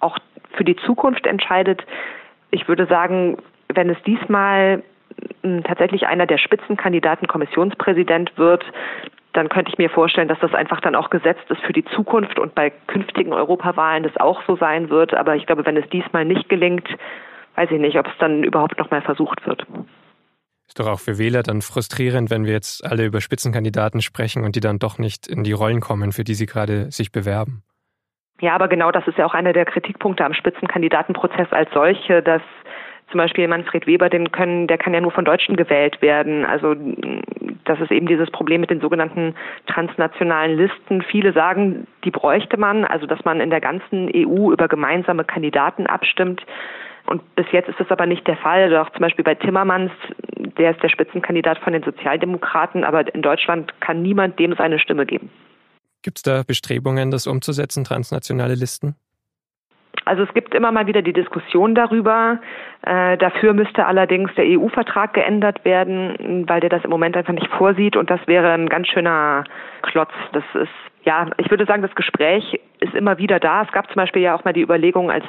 auch 0.00 0.18
für 0.52 0.64
die 0.64 0.76
Zukunft 0.76 1.26
entscheidet. 1.26 1.84
Ich 2.50 2.68
würde 2.68 2.86
sagen, 2.86 3.36
wenn 3.72 3.90
es 3.90 4.02
diesmal 4.04 4.82
hm, 5.42 5.62
tatsächlich 5.64 6.06
einer 6.06 6.26
der 6.26 6.38
Spitzenkandidaten 6.38 7.28
Kommissionspräsident 7.28 8.36
wird, 8.36 8.64
dann 9.38 9.48
könnte 9.48 9.70
ich 9.70 9.78
mir 9.78 9.88
vorstellen, 9.88 10.26
dass 10.26 10.40
das 10.40 10.52
einfach 10.52 10.80
dann 10.80 10.96
auch 10.96 11.10
gesetzt 11.10 11.48
ist 11.48 11.60
für 11.62 11.72
die 11.72 11.84
Zukunft 11.94 12.40
und 12.40 12.56
bei 12.56 12.70
künftigen 12.88 13.32
Europawahlen 13.32 14.02
das 14.02 14.16
auch 14.16 14.42
so 14.48 14.56
sein 14.56 14.90
wird. 14.90 15.14
Aber 15.14 15.36
ich 15.36 15.46
glaube, 15.46 15.64
wenn 15.64 15.76
es 15.76 15.88
diesmal 15.90 16.24
nicht 16.24 16.48
gelingt, 16.48 16.88
weiß 17.54 17.70
ich 17.70 17.78
nicht, 17.78 17.96
ob 17.98 18.08
es 18.08 18.12
dann 18.18 18.42
überhaupt 18.42 18.80
noch 18.80 18.90
mal 18.90 19.00
versucht 19.00 19.46
wird. 19.46 19.64
Ist 20.66 20.80
doch 20.80 20.88
auch 20.88 20.98
für 20.98 21.18
Wähler 21.18 21.44
dann 21.44 21.62
frustrierend, 21.62 22.30
wenn 22.30 22.46
wir 22.46 22.52
jetzt 22.52 22.84
alle 22.84 23.06
über 23.06 23.20
Spitzenkandidaten 23.20 24.02
sprechen 24.02 24.44
und 24.44 24.56
die 24.56 24.60
dann 24.60 24.80
doch 24.80 24.98
nicht 24.98 25.28
in 25.28 25.44
die 25.44 25.52
Rollen 25.52 25.80
kommen, 25.80 26.10
für 26.10 26.24
die 26.24 26.34
sie 26.34 26.46
gerade 26.46 26.90
sich 26.90 27.12
bewerben. 27.12 27.62
Ja, 28.40 28.56
aber 28.56 28.66
genau 28.66 28.90
das 28.90 29.06
ist 29.06 29.18
ja 29.18 29.24
auch 29.24 29.34
einer 29.34 29.52
der 29.52 29.66
Kritikpunkte 29.66 30.24
am 30.24 30.34
Spitzenkandidatenprozess 30.34 31.52
als 31.52 31.70
solche, 31.72 32.22
dass 32.22 32.42
zum 33.10 33.18
Beispiel 33.18 33.48
Manfred 33.48 33.86
Weber, 33.86 34.08
den 34.08 34.30
können, 34.32 34.66
der 34.66 34.78
kann 34.78 34.94
ja 34.94 35.00
nur 35.00 35.12
von 35.12 35.24
Deutschen 35.24 35.56
gewählt 35.56 36.00
werden. 36.02 36.44
Also 36.44 36.74
das 37.64 37.80
ist 37.80 37.90
eben 37.90 38.06
dieses 38.06 38.30
Problem 38.30 38.60
mit 38.60 38.70
den 38.70 38.80
sogenannten 38.80 39.34
transnationalen 39.66 40.56
Listen. 40.56 41.02
Viele 41.02 41.32
sagen, 41.32 41.86
die 42.04 42.10
bräuchte 42.10 42.56
man, 42.56 42.84
also 42.84 43.06
dass 43.06 43.24
man 43.24 43.40
in 43.40 43.50
der 43.50 43.60
ganzen 43.60 44.10
EU 44.14 44.52
über 44.52 44.68
gemeinsame 44.68 45.24
Kandidaten 45.24 45.86
abstimmt. 45.86 46.42
Und 47.06 47.22
bis 47.36 47.46
jetzt 47.52 47.68
ist 47.68 47.80
das 47.80 47.90
aber 47.90 48.04
nicht 48.04 48.26
der 48.26 48.36
Fall. 48.36 48.64
Also 48.64 48.76
auch 48.78 48.90
zum 48.90 49.00
Beispiel 49.00 49.24
bei 49.24 49.34
Timmermans, 49.34 49.92
der 50.58 50.72
ist 50.72 50.82
der 50.82 50.90
Spitzenkandidat 50.90 51.58
von 51.58 51.72
den 51.72 51.82
Sozialdemokraten, 51.82 52.84
aber 52.84 53.14
in 53.14 53.22
Deutschland 53.22 53.72
kann 53.80 54.02
niemand 54.02 54.38
dem 54.38 54.54
seine 54.56 54.78
Stimme 54.78 55.06
geben. 55.06 55.30
Gibt 56.02 56.18
es 56.18 56.22
da 56.22 56.42
Bestrebungen, 56.46 57.10
das 57.10 57.26
umzusetzen, 57.26 57.84
transnationale 57.84 58.54
Listen? 58.54 58.94
Also 60.08 60.22
es 60.22 60.32
gibt 60.32 60.54
immer 60.54 60.72
mal 60.72 60.86
wieder 60.86 61.02
die 61.02 61.12
Diskussion 61.12 61.74
darüber. 61.74 62.38
Äh, 62.82 63.18
dafür 63.18 63.52
müsste 63.52 63.86
allerdings 63.86 64.34
der 64.34 64.46
EU-Vertrag 64.46 65.12
geändert 65.12 65.64
werden, 65.64 66.44
weil 66.48 66.60
der 66.60 66.70
das 66.70 66.84
im 66.84 66.90
Moment 66.90 67.16
einfach 67.16 67.34
nicht 67.34 67.48
vorsieht 67.48 67.96
und 67.96 68.08
das 68.10 68.20
wäre 68.26 68.50
ein 68.52 68.68
ganz 68.68 68.88
schöner 68.88 69.44
Klotz. 69.82 70.12
Das 70.32 70.44
ist 70.54 70.72
ja, 71.08 71.26
ich 71.38 71.48
würde 71.48 71.64
sagen, 71.64 71.80
das 71.80 71.94
Gespräch 71.94 72.60
ist 72.80 72.92
immer 72.92 73.16
wieder 73.16 73.40
da. 73.40 73.62
Es 73.62 73.72
gab 73.72 73.86
zum 73.86 73.96
Beispiel 73.96 74.20
ja 74.20 74.34
auch 74.34 74.44
mal 74.44 74.52
die 74.52 74.60
Überlegung, 74.60 75.10
als 75.10 75.24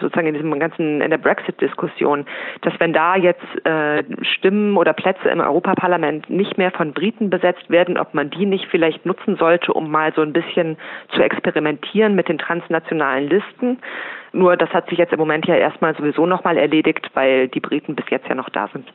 sozusagen 0.00 0.28
in 0.28 0.34
diesem 0.34 0.56
ganzen 0.60 1.00
in 1.00 1.10
der 1.10 1.18
Brexit-Diskussion, 1.18 2.26
dass 2.60 2.78
wenn 2.78 2.92
da 2.92 3.16
jetzt 3.16 3.42
äh, 3.64 4.04
Stimmen 4.22 4.76
oder 4.76 4.92
Plätze 4.92 5.28
im 5.28 5.40
Europaparlament 5.40 6.30
nicht 6.30 6.58
mehr 6.58 6.70
von 6.70 6.92
Briten 6.92 7.28
besetzt 7.28 7.68
werden, 7.68 7.98
ob 7.98 8.14
man 8.14 8.30
die 8.30 8.46
nicht 8.46 8.66
vielleicht 8.70 9.04
nutzen 9.04 9.34
sollte, 9.34 9.72
um 9.72 9.90
mal 9.90 10.12
so 10.14 10.22
ein 10.22 10.32
bisschen 10.32 10.76
zu 11.08 11.20
experimentieren 11.20 12.14
mit 12.14 12.28
den 12.28 12.38
transnationalen 12.38 13.28
Listen. 13.28 13.78
Nur 14.32 14.56
das 14.56 14.70
hat 14.70 14.88
sich 14.88 14.98
jetzt 14.98 15.12
im 15.12 15.18
Moment 15.18 15.46
ja 15.46 15.56
erstmal 15.56 15.96
sowieso 15.96 16.24
nochmal 16.24 16.56
erledigt, 16.56 17.10
weil 17.14 17.48
die 17.48 17.58
Briten 17.58 17.96
bis 17.96 18.08
jetzt 18.10 18.28
ja 18.28 18.36
noch 18.36 18.48
da 18.50 18.68
sind. 18.72 18.86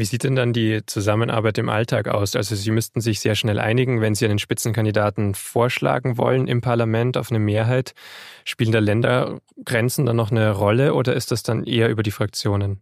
Wie 0.00 0.06
sieht 0.06 0.24
denn 0.24 0.34
dann 0.34 0.54
die 0.54 0.80
Zusammenarbeit 0.86 1.58
im 1.58 1.68
Alltag 1.68 2.08
aus? 2.08 2.34
Also 2.34 2.54
Sie 2.54 2.70
müssten 2.70 3.02
sich 3.02 3.20
sehr 3.20 3.34
schnell 3.34 3.58
einigen, 3.58 4.00
wenn 4.00 4.14
Sie 4.14 4.24
einen 4.24 4.38
Spitzenkandidaten 4.38 5.34
vorschlagen 5.34 6.16
wollen 6.16 6.46
im 6.46 6.62
Parlament 6.62 7.18
auf 7.18 7.30
eine 7.30 7.38
Mehrheit. 7.38 7.92
Spielen 8.46 8.72
da 8.72 8.78
Ländergrenzen 8.78 10.06
dann 10.06 10.16
noch 10.16 10.30
eine 10.30 10.52
Rolle 10.52 10.94
oder 10.94 11.12
ist 11.12 11.32
das 11.32 11.42
dann 11.42 11.64
eher 11.64 11.90
über 11.90 12.02
die 12.02 12.12
Fraktionen? 12.12 12.80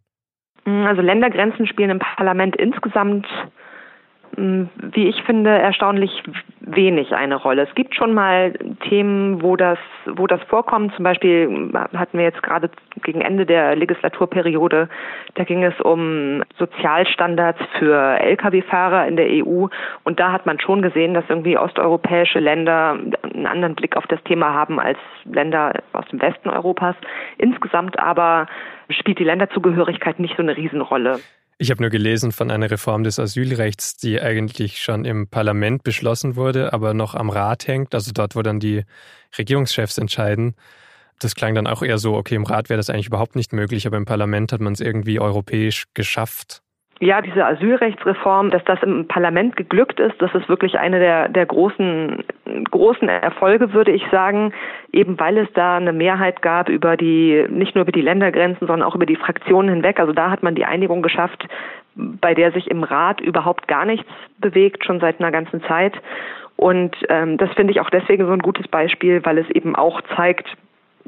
Also 0.64 1.02
Ländergrenzen 1.02 1.66
spielen 1.66 1.90
im 1.90 1.98
Parlament 1.98 2.54
insgesamt 2.54 3.26
wie 4.38 5.09
ich 5.09 5.23
finde, 5.25 5.50
erstaunlich 5.50 6.23
wenig 6.61 7.14
eine 7.14 7.37
Rolle. 7.37 7.62
Es 7.62 7.75
gibt 7.75 7.95
schon 7.95 8.14
mal 8.14 8.52
Themen, 8.88 9.42
wo 9.42 9.57
das, 9.57 9.78
wo 10.07 10.26
das 10.26 10.40
vorkommt. 10.45 10.95
Zum 10.95 11.02
Beispiel 11.02 11.71
hatten 11.97 12.18
wir 12.18 12.25
jetzt 12.25 12.42
gerade 12.42 12.71
gegen 13.02 13.21
Ende 13.21 13.47
der 13.47 13.75
Legislaturperiode, 13.75 14.88
da 15.35 15.45
ging 15.45 15.64
es 15.64 15.78
um 15.80 16.42
Sozialstandards 16.59 17.61
für 17.78 18.21
Lkw-Fahrer 18.21 19.07
in 19.07 19.16
der 19.16 19.26
EU. 19.26 19.66
Und 20.04 20.21
da 20.21 20.33
hat 20.33 20.47
man 20.47 20.61
schon 20.61 20.83
gesehen, 20.83 21.14
dass 21.14 21.25
irgendwie 21.28 21.59
osteuropäische 21.59 22.38
Länder 22.38 22.99
einen 23.23 23.47
anderen 23.47 23.75
Blick 23.75 23.97
auf 23.97 24.07
das 24.07 24.23
Thema 24.25 24.52
haben 24.52 24.78
als 24.78 24.99
Länder 25.25 25.73
aus 25.92 26.07
dem 26.09 26.21
Westen 26.21 26.50
Europas. 26.50 26.97
Insgesamt 27.38 27.99
aber 27.99 28.47
spielt 28.90 29.18
die 29.18 29.25
Länderzugehörigkeit 29.25 30.18
nicht 30.18 30.37
so 30.37 30.42
eine 30.42 30.57
Riesenrolle. 30.57 31.18
Ich 31.60 31.72
habe 31.72 31.82
nur 31.82 31.90
gelesen 31.90 32.30
von 32.30 32.52
einer 32.52 32.70
Reform 32.70 33.02
des 33.02 33.18
Asylrechts, 33.18 33.96
die 33.96 34.20
eigentlich 34.20 34.80
schon 34.80 35.04
im 35.04 35.26
Parlament 35.26 35.82
beschlossen 35.82 36.36
wurde, 36.36 36.72
aber 36.72 36.94
noch 36.94 37.16
am 37.16 37.30
Rat 37.30 37.66
hängt, 37.66 37.96
also 37.96 38.12
dort, 38.14 38.36
wo 38.36 38.42
dann 38.42 38.60
die 38.60 38.84
Regierungschefs 39.36 39.98
entscheiden. 39.98 40.54
Das 41.18 41.34
klang 41.34 41.56
dann 41.56 41.66
auch 41.66 41.82
eher 41.82 41.98
so, 41.98 42.14
okay, 42.14 42.36
im 42.36 42.44
Rat 42.44 42.68
wäre 42.68 42.76
das 42.76 42.90
eigentlich 42.90 43.08
überhaupt 43.08 43.34
nicht 43.34 43.52
möglich, 43.52 43.88
aber 43.88 43.96
im 43.96 44.04
Parlament 44.04 44.52
hat 44.52 44.60
man 44.60 44.72
es 44.72 44.80
irgendwie 44.80 45.18
europäisch 45.18 45.86
geschafft. 45.94 46.62
Ja, 47.00 47.20
diese 47.22 47.46
Asylrechtsreform, 47.46 48.50
dass 48.50 48.64
das 48.64 48.82
im 48.82 49.06
Parlament 49.06 49.56
geglückt 49.56 50.00
ist, 50.00 50.20
das 50.20 50.34
ist 50.34 50.48
wirklich 50.48 50.80
eine 50.80 50.98
der, 50.98 51.28
der 51.28 51.46
großen, 51.46 52.24
großen 52.70 53.08
Erfolge, 53.08 53.72
würde 53.72 53.92
ich 53.92 54.02
sagen, 54.10 54.52
eben 54.92 55.18
weil 55.20 55.38
es 55.38 55.48
da 55.54 55.76
eine 55.76 55.92
Mehrheit 55.92 56.42
gab 56.42 56.68
über 56.68 56.96
die, 56.96 57.46
nicht 57.50 57.76
nur 57.76 57.82
über 57.82 57.92
die 57.92 58.00
Ländergrenzen, 58.00 58.66
sondern 58.66 58.88
auch 58.88 58.96
über 58.96 59.06
die 59.06 59.14
Fraktionen 59.14 59.70
hinweg. 59.70 60.00
Also 60.00 60.12
da 60.12 60.30
hat 60.30 60.42
man 60.42 60.56
die 60.56 60.64
Einigung 60.64 61.02
geschafft, 61.02 61.46
bei 61.94 62.34
der 62.34 62.50
sich 62.50 62.68
im 62.68 62.82
Rat 62.82 63.20
überhaupt 63.20 63.68
gar 63.68 63.84
nichts 63.84 64.10
bewegt, 64.38 64.84
schon 64.84 64.98
seit 64.98 65.20
einer 65.20 65.30
ganzen 65.30 65.62
Zeit. 65.64 65.94
Und 66.56 66.96
ähm, 67.08 67.36
das 67.36 67.50
finde 67.52 67.72
ich 67.72 67.80
auch 67.80 67.90
deswegen 67.90 68.26
so 68.26 68.32
ein 68.32 68.40
gutes 68.40 68.66
Beispiel, 68.66 69.24
weil 69.24 69.38
es 69.38 69.48
eben 69.50 69.76
auch 69.76 70.00
zeigt, 70.16 70.48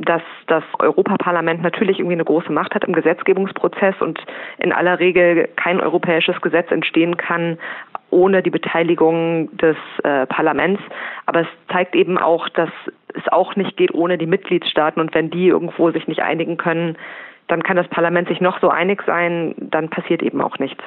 dass 0.01 0.23
das 0.47 0.65
Europaparlament 0.79 1.63
natürlich 1.63 1.99
irgendwie 1.99 2.15
eine 2.15 2.25
große 2.25 2.53
Macht 2.53 2.75
hat 2.75 2.85
im 2.85 2.95
Gesetzgebungsprozess 2.95 3.95
und 4.01 4.19
in 4.59 4.73
aller 4.73 4.99
Regel 4.99 5.49
kein 5.57 5.81
europäisches 5.81 6.41
Gesetz 6.41 6.71
entstehen 6.71 7.17
kann 7.17 7.59
ohne 8.11 8.43
die 8.43 8.51
Beteiligung 8.51 9.57
des 9.57 9.77
äh, 10.03 10.27
Parlaments. 10.27 10.83
Aber 11.27 11.43
es 11.43 11.47
zeigt 11.73 11.95
eben 11.95 12.19
auch, 12.19 12.49
dass 12.49 12.71
es 13.15 13.29
auch 13.29 13.57
nicht 13.57 13.77
geht 13.77 13.95
ohne 13.95 14.19
die 14.19 14.27
Mitgliedstaaten 14.27 15.01
und 15.01 15.15
wenn 15.15 15.31
die 15.31 15.49
irgendwo 15.49 15.91
sich 15.93 16.09
nicht 16.09 16.21
einigen 16.21 16.57
können, 16.57 16.97
dann 17.49 17.63
kann 17.63 17.77
das 17.77 17.89
Parlament 17.89 18.29
sich 18.29 18.41
noch 18.41 18.61
so 18.61 18.69
einig 18.69 19.03
sein, 19.07 19.55
dann 19.59 19.91
passiert 19.91 20.23
eben 20.23 20.41
auch 20.41 20.59
nichts. 20.59 20.83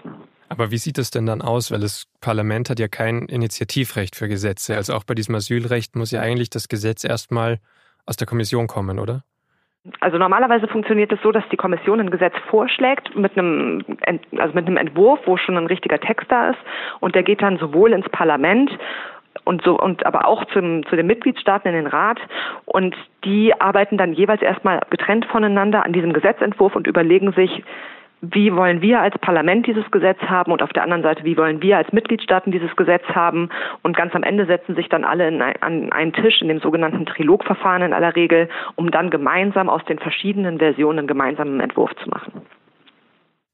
Aber 0.49 0.71
wie 0.71 0.77
sieht 0.77 0.97
es 0.97 1.11
denn 1.11 1.25
dann 1.25 1.41
aus? 1.41 1.71
Weil 1.71 1.79
das 1.79 2.05
Parlament 2.21 2.69
hat 2.69 2.79
ja 2.79 2.87
kein 2.87 3.23
Initiativrecht 3.23 4.15
für 4.15 4.27
Gesetze. 4.27 4.75
Also 4.75 4.93
auch 4.93 5.03
bei 5.03 5.15
diesem 5.15 5.35
Asylrecht 5.35 5.95
muss 5.95 6.11
ja 6.11 6.21
eigentlich 6.21 6.49
das 6.49 6.69
Gesetz 6.69 7.03
erstmal 7.03 7.59
aus 8.05 8.17
der 8.17 8.27
Kommission 8.27 8.67
kommen, 8.67 8.99
oder? 8.99 9.23
Also 9.99 10.17
normalerweise 10.17 10.67
funktioniert 10.67 11.11
es 11.11 11.21
so, 11.21 11.31
dass 11.31 11.43
die 11.51 11.57
Kommission 11.57 11.99
ein 11.99 12.09
Gesetz 12.09 12.33
vorschlägt 12.49 13.15
mit 13.15 13.37
einem, 13.37 13.83
also 14.37 14.53
mit 14.53 14.65
einem 14.65 14.77
Entwurf, 14.77 15.19
wo 15.25 15.35
schon 15.35 15.57
ein 15.57 15.67
richtiger 15.67 15.99
Text 15.99 16.31
da 16.31 16.51
ist, 16.51 16.59
und 17.01 17.15
der 17.15 17.23
geht 17.23 17.41
dann 17.41 17.57
sowohl 17.57 17.91
ins 17.91 18.07
Parlament 18.09 18.71
und 19.43 19.61
so 19.63 19.77
und 19.77 20.05
aber 20.05 20.25
auch 20.25 20.45
zum, 20.53 20.85
zu 20.85 20.95
den 20.95 21.07
Mitgliedstaaten 21.07 21.67
in 21.67 21.75
den 21.75 21.87
Rat 21.87 22.19
und 22.65 22.95
die 23.25 23.59
arbeiten 23.59 23.97
dann 23.97 24.13
jeweils 24.13 24.41
erstmal 24.41 24.79
getrennt 24.89 25.25
voneinander 25.25 25.83
an 25.83 25.91
diesem 25.91 26.13
Gesetzentwurf 26.13 26.75
und 26.75 26.87
überlegen 26.87 27.33
sich, 27.33 27.63
wie 28.23 28.55
wollen 28.55 28.81
wir 28.81 29.01
als 29.01 29.17
Parlament 29.19 29.67
dieses 29.67 29.89
Gesetz 29.91 30.19
haben 30.21 30.53
und 30.53 30.63
auf 30.63 30.71
der 30.71 30.83
anderen 30.83 31.03
Seite, 31.03 31.25
wie 31.25 31.35
wollen 31.35 31.61
wir 31.61 31.75
als 31.77 31.91
Mitgliedstaaten 31.91 32.53
dieses 32.53 32.73
Gesetz 32.77 33.03
haben. 33.09 33.49
Und 33.81 33.97
ganz 33.97 34.15
am 34.15 34.23
Ende 34.23 34.45
setzen 34.45 34.75
sich 34.75 34.87
dann 34.87 35.03
alle 35.03 35.25
ein, 35.25 35.41
an 35.41 35.91
einen 35.91 36.13
Tisch 36.13 36.41
in 36.41 36.47
dem 36.47 36.59
sogenannten 36.59 37.05
Trilogverfahren 37.05 37.81
in 37.81 37.93
aller 37.93 38.15
Regel, 38.15 38.47
um 38.75 38.91
dann 38.91 39.09
gemeinsam 39.09 39.67
aus 39.67 39.83
den 39.85 39.99
verschiedenen 39.99 40.57
Versionen 40.57 40.99
einen 40.99 41.07
gemeinsamen 41.07 41.59
Entwurf 41.59 41.93
zu 41.95 42.09
machen. 42.09 42.43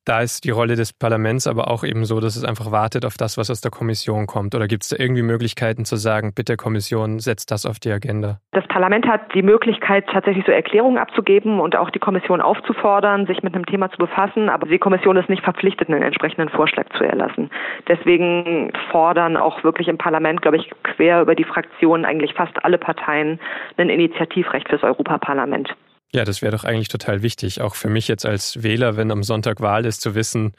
Da 0.06 0.22
ist 0.22 0.44
die 0.44 0.50
Rolle 0.50 0.76
des 0.76 0.94
Parlaments 0.94 1.46
aber 1.46 1.70
auch 1.70 1.84
eben 1.84 2.06
so, 2.06 2.20
dass 2.20 2.36
es 2.36 2.44
einfach 2.44 2.72
wartet 2.72 3.06
auf 3.06 3.16
das, 3.18 3.38
was 3.38 3.52
aus 3.52 3.62
der 3.62 3.70
Kommission 3.70 4.26
kommt. 4.28 4.56
Oder 4.56 4.68
gibt 4.68 4.84
es 4.84 4.90
da 4.90 4.96
irgendwie 4.98 5.22
Möglichkeiten 5.22 5.86
zu 5.86 5.98
sagen, 5.98 6.34
bitte 6.34 6.58
Kommission, 6.58 7.20
setzt 7.20 7.52
das 7.52 7.66
auf 7.66 7.80
die 7.80 7.92
Agenda? 7.92 8.40
Das 8.52 8.66
Parlament 8.68 9.08
hat 9.08 9.34
die 9.36 9.44
Möglichkeit, 9.44 10.08
tatsächlich 10.12 10.46
so 10.46 10.52
Erklärungen 10.52 10.98
abzugeben 10.98 11.60
und 11.60 11.76
auch 11.76 11.90
die 11.90 12.00
Kommission 12.00 12.42
aufzufordern, 12.42 13.28
sich 13.28 13.44
mit 13.44 13.54
einem 13.54 13.66
Thema 13.66 13.92
zu 13.92 13.98
befassen. 13.98 14.50
Aber 14.50 14.68
die 14.68 14.80
Kommission 14.80 15.18
ist 15.18 15.30
nicht 15.30 15.44
verpflichtet, 15.44 15.90
einen 15.90 16.02
entsprechenden 16.02 16.50
Vorschlag 16.50 16.88
zu 16.98 17.04
erlassen. 17.04 17.52
Deswegen 17.88 18.72
fordern 18.92 19.38
auch 19.38 19.64
wirklich 19.64 19.88
im 19.90 19.98
Parlament, 19.98 20.42
glaube 20.42 20.58
ich, 20.58 20.72
quer 20.84 21.22
über 21.22 21.36
die 21.36 21.44
Fraktionen 21.44 22.06
eigentlich 22.06 22.34
fast 22.34 22.54
alle 22.64 22.78
Parteien 22.78 23.40
ein 23.78 23.90
Initiativrecht 23.90 24.70
fürs 24.70 24.84
Europaparlament. 24.84 25.76
Ja, 26.14 26.26
das 26.26 26.42
wäre 26.42 26.52
doch 26.52 26.64
eigentlich 26.64 26.88
total 26.88 27.22
wichtig, 27.22 27.62
auch 27.62 27.76
für 27.76 27.90
mich 27.90 28.08
jetzt 28.08 28.26
als 28.26 28.64
Wähler, 28.64 28.98
wenn 28.98 29.12
am 29.12 29.22
Sonntag 29.24 29.62
Wahl 29.62 29.86
ist, 29.86 30.02
zu 30.02 30.16
wissen, 30.16 30.54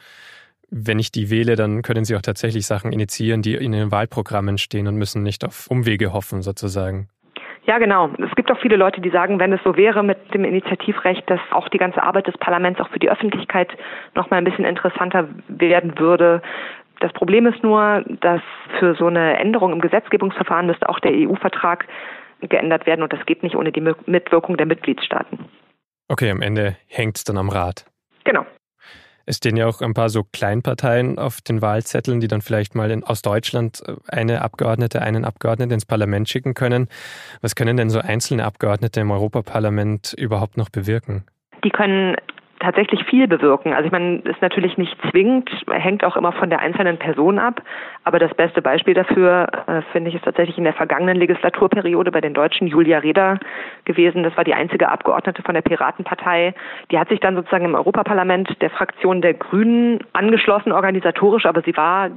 wenn 0.71 1.01
ich 1.01 1.11
die 1.11 1.31
wähle, 1.31 1.57
dann 1.57 1.83
können 1.83 2.05
sie 2.05 2.15
auch 2.15 2.23
tatsächlich 2.23 2.67
Sachen 2.67 2.93
initiieren, 2.93 3.43
die 3.43 3.55
in 3.55 3.73
den 3.73 3.91
Wahlprogrammen 3.91 4.59
stehen 4.59 4.87
und 4.87 4.97
müssen 4.97 5.23
nicht 5.25 5.45
auf 5.45 5.67
Umwege 5.69 6.13
hoffen, 6.13 6.43
sozusagen. 6.43 7.09
Ja, 7.67 7.79
genau. 7.79 8.11
Es 8.19 8.35
gibt 8.37 8.51
auch 8.51 8.59
viele 8.61 8.77
Leute, 8.77 9.01
die 9.01 9.11
sagen, 9.11 9.39
wenn 9.39 9.53
es 9.53 9.61
so 9.65 9.77
wäre 9.77 10.03
mit 10.03 10.33
dem 10.33 10.45
Initiativrecht, 10.45 11.29
dass 11.29 11.41
auch 11.51 11.69
die 11.69 11.79
ganze 11.79 12.03
Arbeit 12.03 12.27
des 12.27 12.39
Parlaments 12.39 12.81
auch 12.81 12.89
für 12.89 12.99
die 12.99 13.11
Öffentlichkeit 13.11 13.69
noch 14.15 14.31
mal 14.31 14.39
ein 14.39 14.45
bisschen 14.45 14.65
interessanter 14.65 15.29
werden 15.49 15.99
würde. 15.99 16.43
Das 17.01 17.13
Problem 17.13 17.47
ist 17.47 17.63
nur, 17.63 18.05
dass 18.21 18.41
für 18.79 18.95
so 18.95 19.07
eine 19.07 19.39
Änderung 19.39 19.73
im 19.73 19.81
Gesetzgebungsverfahren 19.81 20.67
müsste 20.67 20.89
auch 20.89 21.01
der 21.01 21.13
EU-Vertrag 21.13 21.87
geändert 22.49 22.87
werden 22.87 23.03
und 23.03 23.13
das 23.13 23.25
geht 23.27 23.43
nicht 23.43 23.57
ohne 23.57 23.73
die 23.73 23.81
Mitwirkung 23.81 24.57
der 24.57 24.67
Mitgliedstaaten. 24.67 25.47
Okay, 26.09 26.31
am 26.31 26.43
Ende 26.43 26.77
hängt 26.87 27.19
es 27.19 27.25
dann 27.25 27.39
am 27.39 27.49
Rat. 27.49 27.87
Genau. 28.25 28.45
Es 29.27 29.37
stehen 29.37 29.57
ja 29.57 29.69
auch 29.69 29.81
ein 29.81 29.95
paar 29.95 30.09
so 30.09 30.25
Kleinparteien 30.25 31.19
auf 31.19 31.41
den 31.41 31.63
Wahlzetteln, 31.63 32.19
die 32.19 32.27
dann 32.27 32.41
vielleicht 32.41 32.75
mal 32.75 32.91
in, 32.91 33.05
aus 33.05 33.23
Deutschland 33.23 33.81
äh, 33.87 33.95
eine 34.09 34.43
Abgeordnete, 34.43 35.03
einen 35.03 35.25
Abgeordneten 35.25 35.73
ins 35.73 35.87
Parlament 35.87 36.29
schicken 36.29 36.55
können. 36.55 36.89
Was 37.41 37.55
können 37.55 37.77
denn 37.77 37.91
so 37.91 38.01
einzelne 38.01 38.45
Abgeordnete 38.45 39.01
im 39.01 39.11
Europaparlament 39.13 40.15
überhaupt 40.19 40.57
noch 40.57 40.69
bewirken? 40.69 41.25
Die 41.63 41.71
können 41.71 42.17
tatsächlich 42.61 43.05
viel 43.05 43.27
bewirken. 43.27 43.73
Also 43.73 43.87
ich 43.87 43.93
meine, 43.93 44.19
ist 44.19 44.41
natürlich 44.41 44.79
nicht 44.79 44.97
zwingend, 45.11 45.51
hängt 45.71 46.05
auch 46.05 46.17
immer 46.17 46.33
von 46.33 46.51
der 46.51 46.61
einzelnen 46.61 46.99
Person 46.99 47.39
ab. 47.39 47.63
Aber 48.05 48.19
das 48.19 48.33
beste 48.35 48.63
Beispiel 48.63 48.95
dafür, 48.95 49.49
äh, 49.67 49.83
finde 49.93 50.11
ich, 50.11 50.17
ist 50.17 50.25
tatsächlich 50.25 50.59
in 50.59 50.65
der 50.65 50.75
vergangenen 50.75 51.17
Legislaturperiode 51.17 52.13
bei 52.13 52.21
den 52.21 52.35
Deutschen 52.35 52.67
Julia 52.67 52.99
Reda 52.99 53.39
gewesen. 53.85 54.23
Das 54.23 54.37
war 54.37 54.45
die 54.45 54.55
einzige 54.55 54.91
Abgeordnete 54.91 55.43
von 55.43 55.55
der 55.55 55.63
Piratenpartei. 55.63 56.55
Die 56.91 56.99
hat 56.99 57.09
sich 57.09 57.21
dann 57.21 57.35
sozusagen 57.35 57.65
im 57.65 57.75
Europaparlament 57.75 58.61
der 58.61 58.71
Fraktion 58.71 59.23
der 59.23 59.35
Grünen 59.35 60.01
angeschlossen, 60.13 60.73
organisatorisch, 60.73 61.47
aber 61.47 61.63
sie 61.63 61.77
war 61.77 62.11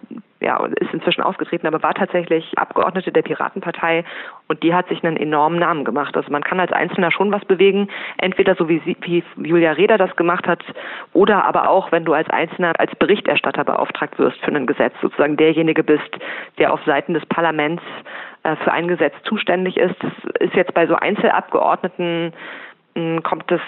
ja, 0.43 0.63
ist 0.79 0.93
inzwischen 0.93 1.21
ausgetreten, 1.21 1.67
aber 1.67 1.81
war 1.81 1.93
tatsächlich 1.93 2.57
Abgeordnete 2.57 3.11
der 3.11 3.21
Piratenpartei 3.21 4.03
und 4.47 4.61
die 4.61 4.73
hat 4.73 4.87
sich 4.89 5.03
einen 5.03 5.17
enormen 5.17 5.59
Namen 5.59 5.85
gemacht. 5.85 6.15
Also 6.17 6.31
man 6.31 6.43
kann 6.43 6.59
als 6.59 6.71
Einzelner 6.71 7.11
schon 7.11 7.31
was 7.31 7.43
bewegen, 7.45 7.87
entweder 8.17 8.55
so 8.55 8.67
wie, 8.67 8.79
sie, 8.85 8.97
wie 9.05 9.23
Julia 9.47 9.71
Reda 9.71 9.97
das 9.97 10.15
gemacht 10.15 10.47
hat 10.47 10.63
oder 11.13 11.45
aber 11.45 11.69
auch, 11.69 11.91
wenn 11.91 12.05
du 12.05 12.13
als 12.13 12.29
Einzelner 12.29 12.73
als 12.77 12.93
Berichterstatter 12.95 13.63
beauftragt 13.63 14.19
wirst 14.19 14.39
für 14.39 14.53
ein 14.53 14.67
Gesetz, 14.67 14.93
sozusagen 15.01 15.37
derjenige 15.37 15.83
bist, 15.83 16.17
der 16.57 16.73
auf 16.73 16.81
Seiten 16.85 17.13
des 17.13 17.25
Parlaments 17.27 17.83
äh, 18.43 18.55
für 18.57 18.73
ein 18.73 18.87
Gesetz 18.87 19.13
zuständig 19.23 19.77
ist. 19.77 19.95
Das 20.01 20.11
ist 20.41 20.55
jetzt 20.55 20.73
bei 20.73 20.85
so 20.87 20.95
Einzelabgeordneten 20.95 22.33
kommt 23.23 23.49
das, 23.49 23.61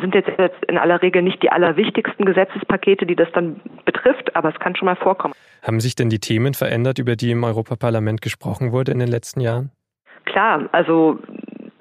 sind 0.00 0.14
jetzt 0.14 0.30
in 0.68 0.78
aller 0.78 1.02
Regel 1.02 1.22
nicht 1.22 1.42
die 1.42 1.50
allerwichtigsten 1.50 2.24
Gesetzespakete, 2.24 3.06
die 3.06 3.16
das 3.16 3.28
dann 3.32 3.60
betrifft, 3.84 4.34
aber 4.36 4.50
es 4.50 4.58
kann 4.60 4.76
schon 4.76 4.86
mal 4.86 4.96
vorkommen. 4.96 5.34
Haben 5.62 5.80
sich 5.80 5.96
denn 5.96 6.08
die 6.08 6.20
Themen 6.20 6.54
verändert, 6.54 6.98
über 6.98 7.16
die 7.16 7.32
im 7.32 7.42
Europaparlament 7.42 8.22
gesprochen 8.22 8.72
wurde 8.72 8.92
in 8.92 8.98
den 8.98 9.08
letzten 9.08 9.40
Jahren? 9.40 9.70
Klar, 10.24 10.68
also 10.72 11.18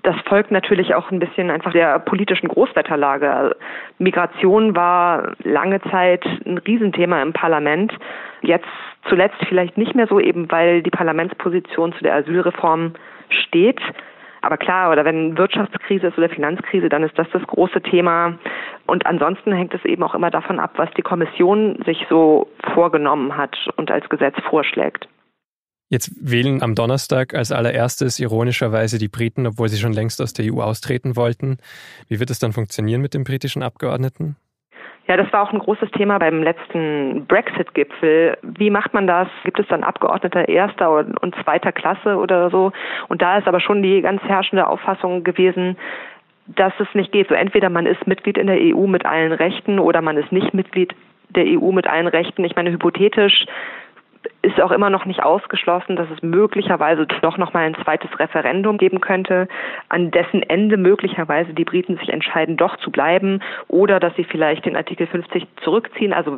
das 0.03 0.15
folgt 0.25 0.51
natürlich 0.51 0.95
auch 0.95 1.11
ein 1.11 1.19
bisschen 1.19 1.51
einfach 1.51 1.73
der 1.73 1.99
politischen 1.99 2.47
Großwetterlage. 2.47 3.55
Migration 3.97 4.75
war 4.75 5.33
lange 5.43 5.81
Zeit 5.91 6.25
ein 6.45 6.57
Riesenthema 6.59 7.21
im 7.21 7.33
Parlament. 7.33 7.91
Jetzt 8.41 8.67
zuletzt 9.09 9.37
vielleicht 9.49 9.77
nicht 9.77 9.95
mehr 9.95 10.07
so, 10.07 10.19
eben 10.19 10.49
weil 10.49 10.81
die 10.81 10.91
Parlamentsposition 10.91 11.93
zu 11.93 12.03
der 12.03 12.15
Asylreform 12.15 12.93
steht. 13.29 13.81
Aber 14.47 14.55
klar, 14.55 14.93
oder 14.93 15.03
wenn 15.03 15.37
Wirtschaftskrise 15.37 16.07
ist 16.07 16.17
oder 16.17 16.29
Finanzkrise, 16.29 16.87
dann 16.87 17.03
ist 17.03 17.19
das 17.19 17.27
das 17.33 17.41
große 17.43 17.81
Thema. 17.81 18.39
Und 18.85 19.05
ansonsten 19.05 19.51
hängt 19.51 19.73
es 19.73 19.83
eben 19.83 20.01
auch 20.03 20.15
immer 20.15 20.31
davon 20.31 20.57
ab, 20.61 20.71
was 20.77 20.89
die 20.95 21.01
Kommission 21.01 21.83
sich 21.85 22.05
so 22.09 22.47
vorgenommen 22.73 23.35
hat 23.35 23.57
und 23.75 23.91
als 23.91 24.07
Gesetz 24.07 24.35
vorschlägt. 24.49 25.09
Jetzt 25.89 26.13
wählen 26.21 26.63
am 26.63 26.75
Donnerstag 26.75 27.33
als 27.33 27.51
allererstes 27.51 28.21
ironischerweise 28.21 28.97
die 28.97 29.09
Briten, 29.09 29.47
obwohl 29.47 29.67
sie 29.67 29.79
schon 29.79 29.91
längst 29.91 30.21
aus 30.21 30.31
der 30.31 30.53
EU 30.53 30.61
austreten 30.61 31.17
wollten. 31.17 31.57
Wie 32.07 32.21
wird 32.21 32.29
es 32.29 32.39
dann 32.39 32.53
funktionieren 32.53 33.01
mit 33.01 33.15
den 33.15 33.25
britischen 33.25 33.63
Abgeordneten? 33.63 34.37
Ja, 35.07 35.15
das 35.15 35.31
war 35.31 35.43
auch 35.43 35.53
ein 35.53 35.59
großes 35.59 35.89
Thema 35.91 36.17
beim 36.17 36.43
letzten 36.43 37.25
Brexit-Gipfel. 37.27 38.37
Wie 38.41 38.69
macht 38.69 38.93
man 38.93 39.07
das? 39.07 39.29
Gibt 39.45 39.57
es 39.57 39.67
dann 39.67 39.83
Abgeordnete 39.83 40.39
erster 40.41 40.91
und 40.91 41.35
zweiter 41.43 41.71
Klasse 41.71 42.17
oder 42.17 42.49
so? 42.49 42.73
Und 43.07 43.21
da 43.21 43.37
ist 43.37 43.47
aber 43.47 43.61
schon 43.61 43.81
die 43.81 44.01
ganz 44.01 44.21
herrschende 44.23 44.67
Auffassung 44.67 45.23
gewesen, 45.23 45.77
dass 46.47 46.73
es 46.79 46.87
nicht 46.93 47.13
geht. 47.13 47.29
So 47.29 47.35
entweder 47.35 47.69
man 47.69 47.85
ist 47.85 48.05
Mitglied 48.05 48.37
in 48.37 48.47
der 48.47 48.57
EU 48.59 48.85
mit 48.87 49.05
allen 49.05 49.31
Rechten 49.31 49.79
oder 49.79 50.01
man 50.01 50.17
ist 50.17 50.31
nicht 50.31 50.53
Mitglied 50.53 50.93
der 51.29 51.45
EU 51.45 51.71
mit 51.71 51.87
allen 51.87 52.07
Rechten. 52.07 52.43
Ich 52.43 52.55
meine, 52.55 52.71
hypothetisch 52.71 53.45
ist 54.41 54.61
auch 54.61 54.71
immer 54.71 54.89
noch 54.89 55.05
nicht 55.05 55.23
ausgeschlossen, 55.23 55.95
dass 55.95 56.09
es 56.09 56.21
möglicherweise 56.21 57.05
doch 57.21 57.37
noch 57.37 57.53
mal 57.53 57.65
ein 57.65 57.75
zweites 57.75 58.19
Referendum 58.19 58.77
geben 58.77 59.01
könnte, 59.01 59.47
an 59.89 60.11
dessen 60.11 60.41
Ende 60.43 60.77
möglicherweise 60.77 61.53
die 61.53 61.65
Briten 61.65 61.97
sich 61.97 62.09
entscheiden, 62.09 62.57
doch 62.57 62.77
zu 62.77 62.91
bleiben 62.91 63.41
oder 63.67 63.99
dass 63.99 64.15
sie 64.15 64.23
vielleicht 64.23 64.65
den 64.65 64.75
Artikel 64.75 65.07
50 65.07 65.47
zurückziehen, 65.63 66.13
also 66.13 66.37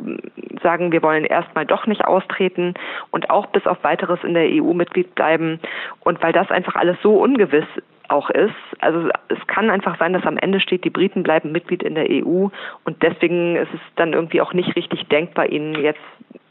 sagen, 0.62 0.92
wir 0.92 1.02
wollen 1.02 1.24
erstmal 1.24 1.66
doch 1.66 1.86
nicht 1.86 2.04
austreten 2.04 2.74
und 3.10 3.30
auch 3.30 3.46
bis 3.46 3.66
auf 3.66 3.82
weiteres 3.84 4.22
in 4.24 4.34
der 4.34 4.48
EU 4.48 4.72
Mitglied 4.72 5.14
bleiben. 5.14 5.60
Und 6.00 6.22
weil 6.22 6.32
das 6.32 6.50
einfach 6.50 6.76
alles 6.76 6.96
so 7.02 7.20
ungewiss 7.20 7.66
auch 8.10 8.28
ist. 8.30 8.54
Also 8.80 9.08
es 9.28 9.46
kann 9.46 9.70
einfach 9.70 9.96
sein, 9.98 10.12
dass 10.12 10.26
am 10.26 10.36
Ende 10.36 10.60
steht, 10.60 10.84
die 10.84 10.90
Briten 10.90 11.22
bleiben 11.22 11.52
Mitglied 11.52 11.82
in 11.82 11.94
der 11.94 12.10
EU 12.10 12.48
und 12.84 13.02
deswegen 13.02 13.56
ist 13.56 13.72
es 13.72 13.80
dann 13.96 14.12
irgendwie 14.12 14.40
auch 14.40 14.52
nicht 14.52 14.74
richtig 14.74 15.06
denkbar, 15.08 15.46
ihnen 15.46 15.76
jetzt 15.76 16.00